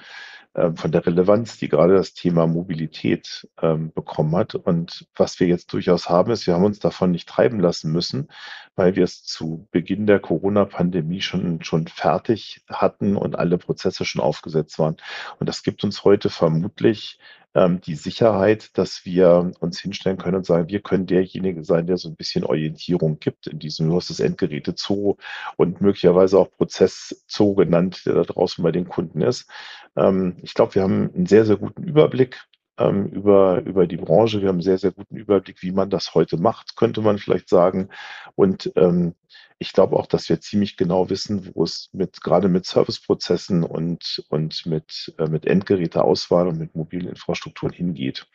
ähm, 0.56 0.76
von 0.76 0.90
der 0.90 1.06
Relevanz, 1.06 1.58
die 1.58 1.68
gerade 1.68 1.94
das 1.94 2.12
Thema 2.12 2.48
Mobilität 2.48 3.48
ähm, 3.62 3.92
bekommen 3.92 4.34
hat. 4.34 4.56
Und 4.56 5.06
was 5.14 5.38
wir 5.38 5.46
jetzt 5.46 5.72
durchaus 5.72 6.08
haben, 6.08 6.32
ist, 6.32 6.48
wir 6.48 6.54
haben 6.54 6.64
uns 6.64 6.80
davon 6.80 7.12
nicht 7.12 7.28
treiben 7.28 7.60
lassen 7.60 7.92
müssen, 7.92 8.28
weil 8.74 8.96
wir 8.96 9.04
es 9.04 9.22
zu 9.22 9.68
Beginn 9.70 10.06
der 10.06 10.18
Corona-Pandemie 10.18 11.20
schon, 11.20 11.62
schon 11.62 11.86
fertig 11.86 12.64
hatten 12.68 13.16
und 13.16 13.38
alle 13.38 13.58
Prozesse 13.58 14.04
schon 14.04 14.20
aufgesetzt 14.20 14.80
waren. 14.80 14.96
Und 15.38 15.48
das 15.48 15.62
gibt 15.62 15.84
uns 15.84 16.02
heute 16.02 16.30
vermutlich 16.30 17.20
ähm, 17.54 17.80
die 17.80 17.94
Sicherheit, 17.94 18.76
dass 18.78 19.04
wir 19.04 19.52
uns 19.60 19.80
hinstellen 19.80 20.18
können 20.18 20.36
und 20.36 20.46
sagen, 20.46 20.68
wir 20.68 20.80
können 20.80 21.06
derjenige 21.06 21.64
sein, 21.64 21.86
der 21.86 21.96
so 21.96 22.08
ein 22.08 22.16
bisschen 22.16 22.44
Orientierung 22.44 23.18
gibt 23.18 23.46
in 23.46 23.58
diesem, 23.58 23.88
du 23.88 23.96
hast 23.96 24.10
das 24.10 24.20
Endgeräte 24.20 24.74
Zoo 24.76 25.16
und 25.56 25.80
möglicherweise 25.80 26.38
auch 26.38 26.50
Prozess 26.50 27.24
Zoo 27.26 27.54
genannt, 27.54 28.02
der 28.06 28.14
da 28.14 28.22
draußen 28.22 28.62
bei 28.62 28.72
den 28.72 28.88
Kunden 28.88 29.22
ist. 29.22 29.48
Ähm, 29.96 30.36
ich 30.42 30.54
glaube, 30.54 30.74
wir 30.76 30.82
haben 30.82 31.10
einen 31.14 31.26
sehr, 31.26 31.44
sehr 31.44 31.56
guten 31.56 31.82
Überblick 31.82 32.40
ähm, 32.78 33.06
über, 33.06 33.62
über 33.62 33.86
die 33.86 33.96
Branche. 33.96 34.40
Wir 34.40 34.48
haben 34.48 34.56
einen 34.56 34.62
sehr, 34.62 34.78
sehr 34.78 34.92
guten 34.92 35.16
Überblick, 35.16 35.62
wie 35.62 35.72
man 35.72 35.90
das 35.90 36.14
heute 36.14 36.38
macht, 36.38 36.76
könnte 36.76 37.02
man 37.02 37.18
vielleicht 37.18 37.48
sagen. 37.48 37.90
Und 38.34 38.72
ähm, 38.76 39.14
ich 39.60 39.74
glaube 39.74 39.96
auch, 39.96 40.06
dass 40.06 40.28
wir 40.30 40.40
ziemlich 40.40 40.78
genau 40.78 41.10
wissen, 41.10 41.54
wo 41.54 41.64
es 41.64 41.90
mit 41.92 42.22
gerade 42.22 42.48
mit 42.48 42.64
Serviceprozessen 42.64 43.62
und, 43.62 44.24
und 44.30 44.64
mit, 44.64 45.14
äh, 45.18 45.26
mit 45.28 45.46
Endgeräteauswahl 45.46 46.48
und 46.48 46.58
mit 46.58 46.74
mobilen 46.74 47.08
Infrastrukturen 47.08 47.74
hingeht. 47.74 48.26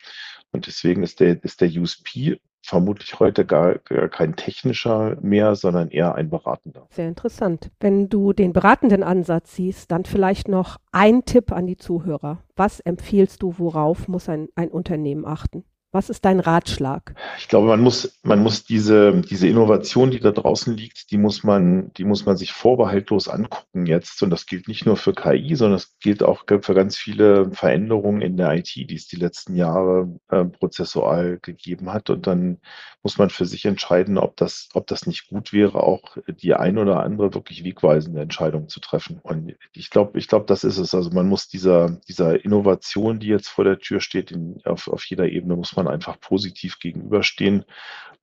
Und 0.52 0.68
deswegen 0.68 1.02
ist 1.02 1.18
der, 1.18 1.42
ist 1.42 1.60
der 1.60 1.68
USP 1.68 2.40
vermutlich 2.62 3.18
heute 3.18 3.44
gar, 3.44 3.78
gar 3.78 4.08
kein 4.08 4.36
technischer 4.36 5.16
mehr, 5.20 5.56
sondern 5.56 5.88
eher 5.88 6.14
ein 6.14 6.30
beratender. 6.30 6.86
Sehr 6.90 7.08
interessant. 7.08 7.70
Wenn 7.80 8.08
du 8.08 8.32
den 8.32 8.52
beratenden 8.52 9.02
Ansatz 9.02 9.56
siehst, 9.56 9.90
dann 9.90 10.04
vielleicht 10.04 10.46
noch 10.46 10.78
ein 10.92 11.24
Tipp 11.24 11.50
an 11.50 11.66
die 11.66 11.76
Zuhörer. 11.76 12.42
Was 12.54 12.78
empfiehlst 12.78 13.42
du, 13.42 13.58
worauf 13.58 14.06
muss 14.06 14.28
ein, 14.28 14.48
ein 14.54 14.68
Unternehmen 14.68 15.24
achten? 15.24 15.64
Was 15.92 16.10
ist 16.10 16.24
dein 16.24 16.40
Ratschlag? 16.40 17.14
Ich 17.38 17.48
glaube, 17.48 17.68
man 17.68 17.80
muss, 17.80 18.18
man 18.22 18.42
muss 18.42 18.64
diese, 18.64 19.22
diese 19.22 19.48
Innovation, 19.48 20.10
die 20.10 20.20
da 20.20 20.32
draußen 20.32 20.76
liegt, 20.76 21.10
die 21.10 21.16
muss 21.16 21.44
man, 21.44 21.92
die 21.94 22.04
muss 22.04 22.26
man 22.26 22.36
sich 22.36 22.52
vorbehaltlos 22.52 23.28
angucken 23.28 23.86
jetzt. 23.86 24.22
Und 24.22 24.30
das 24.30 24.46
gilt 24.46 24.68
nicht 24.68 24.84
nur 24.84 24.96
für 24.96 25.14
KI, 25.14 25.54
sondern 25.54 25.76
es 25.76 25.96
gilt 26.00 26.22
auch 26.22 26.44
für 26.46 26.74
ganz 26.74 26.96
viele 26.96 27.50
Veränderungen 27.52 28.20
in 28.20 28.36
der 28.36 28.52
IT, 28.54 28.74
die 28.74 28.94
es 28.94 29.06
die 29.06 29.16
letzten 29.16 29.54
Jahre 29.54 30.18
äh, 30.28 30.44
prozessual 30.44 31.38
gegeben 31.40 31.92
hat. 31.92 32.10
Und 32.10 32.26
dann 32.26 32.58
muss 33.02 33.18
man 33.18 33.30
für 33.30 33.46
sich 33.46 33.64
entscheiden, 33.64 34.18
ob 34.18 34.36
das, 34.36 34.68
ob 34.74 34.88
das 34.88 35.06
nicht 35.06 35.28
gut 35.28 35.52
wäre, 35.52 35.82
auch 35.84 36.16
die 36.26 36.54
ein 36.54 36.76
oder 36.76 37.00
andere 37.04 37.32
wirklich 37.32 37.62
wegweisende 37.62 38.20
Entscheidung 38.20 38.68
zu 38.68 38.80
treffen. 38.80 39.20
Und 39.22 39.54
ich 39.72 39.90
glaube, 39.90 40.18
ich 40.18 40.26
glaube, 40.26 40.46
das 40.46 40.64
ist 40.64 40.78
es. 40.78 40.94
Also 40.94 41.10
man 41.10 41.28
muss 41.28 41.46
dieser, 41.46 42.00
dieser 42.08 42.44
Innovation, 42.44 43.20
die 43.20 43.28
jetzt 43.28 43.48
vor 43.48 43.64
der 43.64 43.78
Tür 43.78 44.00
steht, 44.00 44.32
in, 44.32 44.60
auf, 44.64 44.88
auf 44.88 45.04
jeder 45.04 45.28
Ebene 45.28 45.54
muss 45.54 45.75
man 45.76 45.88
einfach 45.88 46.20
positiv 46.20 46.78
gegenüberstehen 46.78 47.64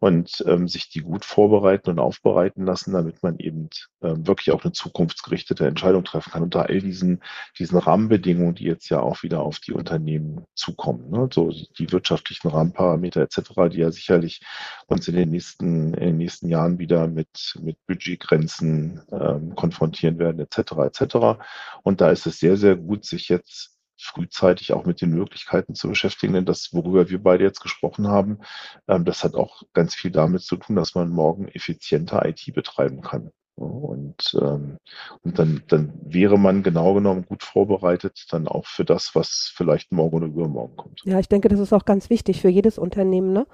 und 0.03 0.43
ähm, 0.47 0.67
sich 0.67 0.89
die 0.89 0.99
gut 0.99 1.23
vorbereiten 1.23 1.89
und 1.89 1.99
aufbereiten 1.99 2.65
lassen, 2.65 2.91
damit 2.91 3.23
man 3.23 3.39
eben 3.39 3.69
ähm, 4.01 4.27
wirklich 4.27 4.51
auch 4.51 4.61
eine 4.65 4.73
zukunftsgerichtete 4.73 5.65
Entscheidung 5.65 6.03
treffen 6.03 6.29
kann 6.31 6.43
unter 6.43 6.67
all 6.67 6.81
diesen, 6.81 7.23
diesen 7.57 7.77
Rahmenbedingungen, 7.77 8.55
die 8.55 8.65
jetzt 8.65 8.89
ja 8.89 8.99
auch 8.99 9.23
wieder 9.23 9.39
auf 9.39 9.59
die 9.59 9.71
Unternehmen 9.71 10.43
zukommen. 10.55 11.09
Ne? 11.09 11.29
So 11.31 11.53
die 11.79 11.89
wirtschaftlichen 11.93 12.49
Rahmenparameter 12.49 13.21
etc., 13.21 13.69
die 13.71 13.77
ja 13.77 13.91
sicherlich 13.91 14.41
uns 14.87 15.07
in 15.07 15.15
den 15.15 15.29
nächsten, 15.29 15.93
in 15.93 16.07
den 16.07 16.17
nächsten 16.17 16.49
Jahren 16.49 16.79
wieder 16.79 17.07
mit, 17.07 17.57
mit 17.61 17.77
Budgetgrenzen 17.87 19.03
ähm, 19.09 19.55
konfrontieren 19.55 20.19
werden 20.19 20.41
etc. 20.41 20.73
etc. 20.79 21.39
Und 21.83 22.01
da 22.01 22.09
ist 22.09 22.25
es 22.25 22.39
sehr, 22.39 22.57
sehr 22.57 22.75
gut, 22.75 23.05
sich 23.05 23.29
jetzt 23.29 23.72
frühzeitig 24.03 24.73
auch 24.73 24.85
mit 24.85 25.01
den 25.01 25.11
Möglichkeiten 25.11 25.75
zu 25.75 25.87
beschäftigen. 25.87 26.33
Denn 26.33 26.45
das, 26.45 26.73
worüber 26.73 27.09
wir 27.09 27.21
beide 27.21 27.43
jetzt 27.43 27.61
gesprochen 27.61 28.07
haben, 28.07 28.39
ähm, 28.87 29.05
das 29.05 29.23
hat 29.23 29.35
auch 29.35 29.63
ganz 29.73 29.95
viel 29.95 30.11
damit 30.11 30.43
zu 30.43 30.57
tun, 30.57 30.75
dass 30.75 30.95
man 30.95 31.09
morgen 31.09 31.47
effizienter 31.47 32.25
IT 32.25 32.53
betreiben 32.53 33.01
kann. 33.01 33.31
Und, 33.55 34.35
ähm, 34.41 34.77
und 35.21 35.37
dann, 35.37 35.61
dann 35.67 35.93
wäre 36.03 36.39
man 36.39 36.63
genau 36.63 36.95
genommen 36.95 37.25
gut 37.25 37.43
vorbereitet, 37.43 38.25
dann 38.31 38.47
auch 38.47 38.65
für 38.65 38.83
das, 38.83 39.11
was 39.13 39.51
vielleicht 39.55 39.91
morgen 39.91 40.17
oder 40.17 40.25
übermorgen 40.25 40.75
kommt. 40.75 41.01
Ja, 41.05 41.19
ich 41.19 41.29
denke, 41.29 41.49
das 41.49 41.59
ist 41.59 41.71
auch 41.71 41.85
ganz 41.85 42.09
wichtig 42.09 42.41
für 42.41 42.49
jedes 42.49 42.79
Unternehmen. 42.79 43.31
Ne? 43.31 43.45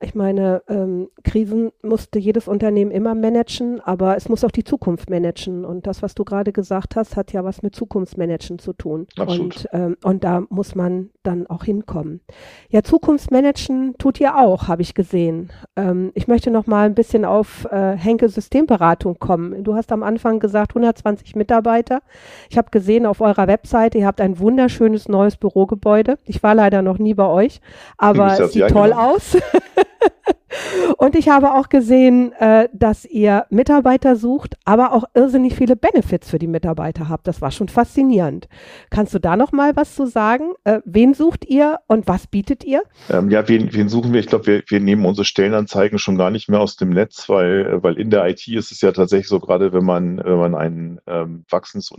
Ich 0.00 0.14
meine, 0.14 0.62
ähm, 0.68 1.08
Krisen 1.24 1.72
musste 1.82 2.18
jedes 2.18 2.48
Unternehmen 2.48 2.90
immer 2.90 3.14
managen, 3.14 3.80
aber 3.80 4.16
es 4.16 4.28
muss 4.28 4.44
auch 4.44 4.50
die 4.50 4.64
Zukunft 4.64 5.08
managen. 5.08 5.64
Und 5.64 5.86
das, 5.86 6.02
was 6.02 6.14
du 6.14 6.24
gerade 6.24 6.52
gesagt 6.52 6.96
hast, 6.96 7.16
hat 7.16 7.32
ja 7.32 7.44
was 7.44 7.62
mit 7.62 7.74
Zukunftsmanagen 7.74 8.58
zu 8.58 8.74
tun. 8.74 9.06
Absolut. 9.18 9.56
Und, 9.56 9.68
ähm, 9.72 9.96
und 10.02 10.24
da 10.24 10.42
muss 10.50 10.74
man 10.74 11.10
dann 11.22 11.46
auch 11.46 11.64
hinkommen. 11.64 12.20
Ja, 12.68 12.82
Zukunftsmanagen 12.82 13.96
tut 13.98 14.20
ihr 14.20 14.36
auch, 14.36 14.68
habe 14.68 14.82
ich 14.82 14.94
gesehen. 14.94 15.50
Ähm, 15.76 16.12
ich 16.14 16.28
möchte 16.28 16.50
noch 16.50 16.66
mal 16.66 16.86
ein 16.86 16.94
bisschen 16.94 17.24
auf 17.24 17.66
äh, 17.70 17.96
Henke 17.96 18.28
Systemberatung 18.28 19.18
kommen. 19.18 19.64
Du 19.64 19.74
hast 19.74 19.92
am 19.92 20.02
Anfang 20.02 20.40
gesagt 20.40 20.72
120 20.72 21.36
Mitarbeiter. 21.36 22.02
Ich 22.50 22.58
habe 22.58 22.70
gesehen 22.70 23.06
auf 23.06 23.20
eurer 23.20 23.46
Webseite, 23.46 23.98
ihr 23.98 24.06
habt 24.06 24.20
ein 24.20 24.38
wunderschönes 24.38 25.08
neues 25.08 25.36
Bürogebäude. 25.36 26.18
Ich 26.24 26.42
war 26.42 26.54
leider 26.54 26.82
noch 26.82 26.98
nie 26.98 27.14
bei 27.14 27.26
euch, 27.26 27.60
aber 27.96 28.38
es 28.38 28.52
sieht 28.52 28.68
toll 28.68 28.92
aus. 28.92 29.36
Und 30.98 31.14
ich 31.14 31.28
habe 31.28 31.54
auch 31.54 31.68
gesehen, 31.68 32.32
äh, 32.32 32.68
dass 32.72 33.04
ihr 33.04 33.46
Mitarbeiter 33.50 34.16
sucht, 34.16 34.54
aber 34.64 34.92
auch 34.92 35.04
irrsinnig 35.14 35.54
viele 35.54 35.76
Benefits 35.76 36.30
für 36.30 36.38
die 36.38 36.46
Mitarbeiter 36.46 37.08
habt. 37.08 37.26
Das 37.26 37.40
war 37.40 37.50
schon 37.50 37.68
faszinierend. 37.68 38.48
Kannst 38.90 39.12
du 39.14 39.18
da 39.18 39.36
noch 39.36 39.52
mal 39.52 39.76
was 39.76 39.94
zu 39.94 40.06
sagen? 40.06 40.52
Äh, 40.64 40.80
wen 40.84 41.14
sucht 41.14 41.44
ihr 41.44 41.78
und 41.88 42.06
was 42.06 42.26
bietet 42.26 42.64
ihr? 42.64 42.82
Ähm, 43.10 43.30
ja, 43.30 43.46
wen, 43.48 43.72
wen 43.72 43.88
suchen 43.88 44.12
wir? 44.12 44.20
Ich 44.20 44.26
glaube, 44.26 44.46
wir, 44.46 44.62
wir 44.66 44.80
nehmen 44.80 45.04
unsere 45.04 45.24
Stellenanzeigen 45.24 45.98
schon 45.98 46.16
gar 46.16 46.30
nicht 46.30 46.48
mehr 46.48 46.60
aus 46.60 46.76
dem 46.76 46.90
Netz, 46.90 47.28
weil, 47.28 47.66
äh, 47.66 47.82
weil 47.82 47.98
in 47.98 48.10
der 48.10 48.26
IT 48.26 48.46
ist 48.48 48.72
es 48.72 48.80
ja 48.80 48.92
tatsächlich 48.92 49.28
so, 49.28 49.40
gerade 49.40 49.72
wenn 49.72 49.84
man, 49.84 50.18
wenn 50.18 50.38
man 50.38 50.54
ein 50.54 51.00
ähm, 51.06 51.44
wachsendes 51.50 51.90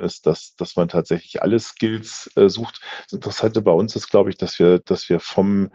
ist, 0.00 0.26
dass, 0.26 0.54
dass 0.56 0.76
man 0.76 0.88
tatsächlich 0.88 1.42
alle 1.42 1.58
Skills 1.58 2.30
äh, 2.36 2.48
sucht. 2.48 2.80
Das 3.04 3.12
Interessante 3.12 3.62
bei 3.62 3.72
uns 3.72 3.96
ist, 3.96 4.08
glaube 4.08 4.30
ich, 4.30 4.36
dass 4.36 4.58
wir, 4.58 4.78
dass 4.80 5.08
wir 5.08 5.20
vom 5.20 5.70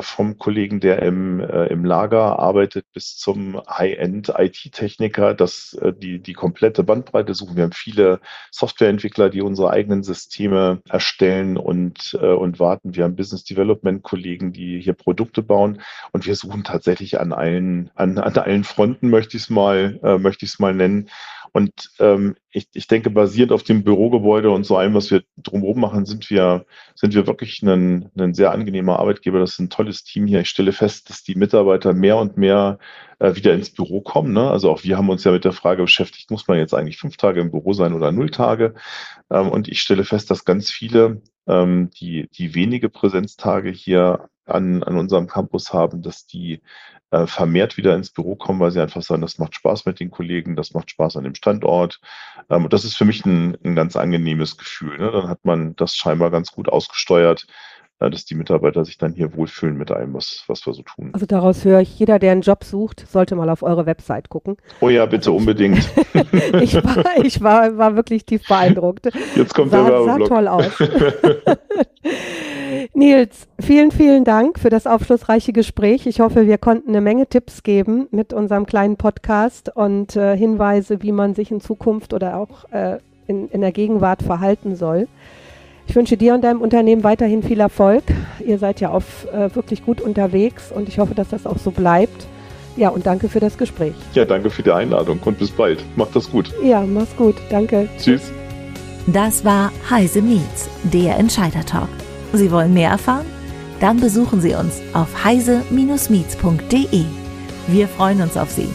vom 0.00 0.38
Kollegen, 0.38 0.80
der 0.80 1.02
im, 1.02 1.40
äh, 1.40 1.66
im 1.66 1.84
Lager 1.84 2.38
arbeitet, 2.38 2.86
bis 2.92 3.16
zum 3.16 3.60
High-End-IT-Techniker, 3.68 5.34
dass 5.34 5.74
äh, 5.74 5.92
die, 5.92 6.18
die 6.18 6.32
komplette 6.32 6.82
Bandbreite 6.82 7.34
suchen. 7.34 7.56
Wir 7.56 7.64
haben 7.64 7.72
viele 7.72 8.20
Softwareentwickler, 8.50 9.30
die 9.30 9.42
unsere 9.42 9.70
eigenen 9.70 10.02
Systeme 10.02 10.80
erstellen 10.88 11.56
und, 11.56 12.18
äh, 12.20 12.26
und 12.26 12.58
warten. 12.58 12.96
Wir 12.96 13.04
haben 13.04 13.16
Business 13.16 13.44
Development-Kollegen, 13.44 14.52
die 14.52 14.80
hier 14.80 14.94
Produkte 14.94 15.42
bauen 15.42 15.80
und 16.12 16.26
wir 16.26 16.34
suchen 16.34 16.64
tatsächlich 16.64 17.20
an 17.20 17.32
allen, 17.32 17.90
an, 17.94 18.18
an 18.18 18.36
allen 18.36 18.64
Fronten, 18.64 19.08
möchte 19.08 19.36
ich 19.36 19.44
es 19.44 19.50
mal, 19.50 20.00
äh, 20.02 20.18
möchte 20.18 20.44
ich 20.44 20.52
es 20.52 20.58
mal 20.58 20.74
nennen. 20.74 21.08
Und 21.56 21.90
ähm, 22.00 22.36
ich, 22.50 22.68
ich 22.74 22.86
denke, 22.86 23.08
basierend 23.08 23.50
auf 23.50 23.62
dem 23.62 23.82
Bürogebäude 23.82 24.50
und 24.50 24.64
so 24.64 24.76
allem, 24.76 24.92
was 24.92 25.10
wir 25.10 25.22
drumherum 25.38 25.80
machen, 25.80 26.04
sind 26.04 26.28
wir, 26.28 26.66
sind 26.94 27.14
wir 27.14 27.26
wirklich 27.26 27.62
ein, 27.62 28.10
ein 28.18 28.34
sehr 28.34 28.50
angenehmer 28.50 28.98
Arbeitgeber. 28.98 29.38
Das 29.38 29.52
ist 29.52 29.60
ein 29.60 29.70
tolles 29.70 30.04
Team 30.04 30.26
hier. 30.26 30.40
Ich 30.40 30.50
stelle 30.50 30.72
fest, 30.72 31.08
dass 31.08 31.22
die 31.22 31.34
Mitarbeiter 31.34 31.94
mehr 31.94 32.18
und 32.18 32.36
mehr 32.36 32.78
äh, 33.20 33.36
wieder 33.36 33.54
ins 33.54 33.70
Büro 33.70 34.02
kommen. 34.02 34.34
Ne? 34.34 34.50
Also 34.50 34.70
auch 34.70 34.84
wir 34.84 34.98
haben 34.98 35.08
uns 35.08 35.24
ja 35.24 35.32
mit 35.32 35.46
der 35.46 35.52
Frage 35.52 35.80
beschäftigt, 35.80 36.30
muss 36.30 36.46
man 36.46 36.58
jetzt 36.58 36.74
eigentlich 36.74 36.98
fünf 36.98 37.16
Tage 37.16 37.40
im 37.40 37.50
Büro 37.50 37.72
sein 37.72 37.94
oder 37.94 38.12
null 38.12 38.28
Tage? 38.28 38.74
Ähm, 39.30 39.48
und 39.48 39.66
ich 39.66 39.80
stelle 39.80 40.04
fest, 40.04 40.30
dass 40.30 40.44
ganz 40.44 40.70
viele, 40.70 41.22
ähm, 41.46 41.88
die, 41.98 42.28
die 42.34 42.54
wenige 42.54 42.90
Präsenztage 42.90 43.70
hier 43.70 44.28
an, 44.46 44.82
an 44.82 44.96
unserem 44.96 45.26
Campus 45.26 45.72
haben, 45.72 46.02
dass 46.02 46.26
die 46.26 46.60
äh, 47.10 47.26
vermehrt 47.26 47.76
wieder 47.76 47.94
ins 47.94 48.10
Büro 48.10 48.36
kommen, 48.36 48.60
weil 48.60 48.70
sie 48.70 48.80
einfach 48.80 49.02
sagen, 49.02 49.22
das 49.22 49.38
macht 49.38 49.54
Spaß 49.54 49.86
mit 49.86 50.00
den 50.00 50.10
Kollegen, 50.10 50.56
das 50.56 50.74
macht 50.74 50.90
Spaß 50.90 51.16
an 51.16 51.24
dem 51.24 51.34
Standort. 51.34 52.00
Ähm, 52.50 52.64
und 52.64 52.72
das 52.72 52.84
ist 52.84 52.96
für 52.96 53.04
mich 53.04 53.24
ein, 53.24 53.56
ein 53.64 53.76
ganz 53.76 53.96
angenehmes 53.96 54.56
Gefühl. 54.56 54.98
Ne? 54.98 55.10
Dann 55.12 55.28
hat 55.28 55.44
man 55.44 55.76
das 55.76 55.94
scheinbar 55.94 56.30
ganz 56.30 56.52
gut 56.52 56.68
ausgesteuert, 56.68 57.46
äh, 58.00 58.10
dass 58.10 58.24
die 58.24 58.34
Mitarbeiter 58.34 58.84
sich 58.84 58.98
dann 58.98 59.14
hier 59.14 59.34
wohlfühlen 59.34 59.76
mit 59.76 59.90
allem, 59.90 60.14
was, 60.14 60.44
was 60.48 60.66
wir 60.66 60.74
so 60.74 60.82
tun. 60.82 61.10
Also 61.12 61.26
daraus 61.26 61.64
höre 61.64 61.80
ich, 61.80 61.98
jeder, 61.98 62.18
der 62.18 62.32
einen 62.32 62.42
Job 62.42 62.64
sucht, 62.64 63.06
sollte 63.08 63.36
mal 63.36 63.48
auf 63.50 63.62
eure 63.62 63.86
Website 63.86 64.28
gucken. 64.28 64.56
Oh 64.80 64.88
ja, 64.88 65.06
bitte 65.06 65.32
unbedingt. 65.32 65.78
ich 66.60 66.74
war, 66.74 67.24
ich 67.24 67.40
war, 67.40 67.78
war 67.78 67.96
wirklich 67.96 68.24
tief 68.26 68.46
beeindruckt. 68.46 69.08
Jetzt 69.34 69.54
kommt 69.54 69.70
sah, 69.70 69.84
der 69.84 69.92
Werbeblock. 69.92 70.28
Sah 70.28 70.34
toll 70.34 70.48
aus. 70.48 70.72
Nils, 72.96 73.46
vielen, 73.60 73.90
vielen 73.90 74.24
Dank 74.24 74.58
für 74.58 74.70
das 74.70 74.86
aufschlussreiche 74.86 75.52
Gespräch. 75.52 76.06
Ich 76.06 76.20
hoffe, 76.20 76.46
wir 76.46 76.56
konnten 76.56 76.88
eine 76.88 77.02
Menge 77.02 77.26
Tipps 77.26 77.62
geben 77.62 78.08
mit 78.10 78.32
unserem 78.32 78.64
kleinen 78.64 78.96
Podcast 78.96 79.70
und 79.76 80.16
äh, 80.16 80.34
Hinweise, 80.34 81.02
wie 81.02 81.12
man 81.12 81.34
sich 81.34 81.50
in 81.50 81.60
Zukunft 81.60 82.14
oder 82.14 82.38
auch 82.38 82.72
äh, 82.72 82.96
in, 83.26 83.50
in 83.50 83.60
der 83.60 83.72
Gegenwart 83.72 84.22
verhalten 84.22 84.76
soll. 84.76 85.08
Ich 85.86 85.94
wünsche 85.94 86.16
dir 86.16 86.32
und 86.32 86.42
deinem 86.42 86.62
Unternehmen 86.62 87.04
weiterhin 87.04 87.42
viel 87.42 87.60
Erfolg. 87.60 88.02
Ihr 88.42 88.58
seid 88.58 88.80
ja 88.80 88.88
auf 88.88 89.26
äh, 89.30 89.54
wirklich 89.54 89.84
gut 89.84 90.00
unterwegs 90.00 90.72
und 90.72 90.88
ich 90.88 90.98
hoffe, 90.98 91.14
dass 91.14 91.28
das 91.28 91.44
auch 91.44 91.58
so 91.58 91.72
bleibt. 91.72 92.26
Ja, 92.78 92.88
und 92.88 93.04
danke 93.04 93.28
für 93.28 93.40
das 93.40 93.58
Gespräch. 93.58 93.94
Ja, 94.14 94.24
danke 94.24 94.48
für 94.48 94.62
die 94.62 94.72
Einladung 94.72 95.18
und 95.22 95.38
bis 95.38 95.50
bald. 95.50 95.84
Macht 95.96 96.16
das 96.16 96.30
gut. 96.30 96.50
Ja, 96.64 96.80
mach's 96.80 97.14
gut. 97.14 97.34
Danke. 97.50 97.90
Tschüss. 97.98 98.32
Das 99.06 99.44
war 99.44 99.70
Heise 99.90 100.22
Meets, 100.22 100.70
der 100.82 101.18
Entscheider 101.18 101.64
Talk. 101.66 101.90
Sie 102.36 102.50
wollen 102.50 102.74
mehr 102.74 102.90
erfahren? 102.90 103.26
Dann 103.80 104.00
besuchen 104.00 104.40
Sie 104.40 104.54
uns 104.54 104.80
auf 104.94 105.24
heise-meets.de. 105.24 107.04
Wir 107.68 107.88
freuen 107.88 108.22
uns 108.22 108.36
auf 108.36 108.50
Sie. 108.50 108.68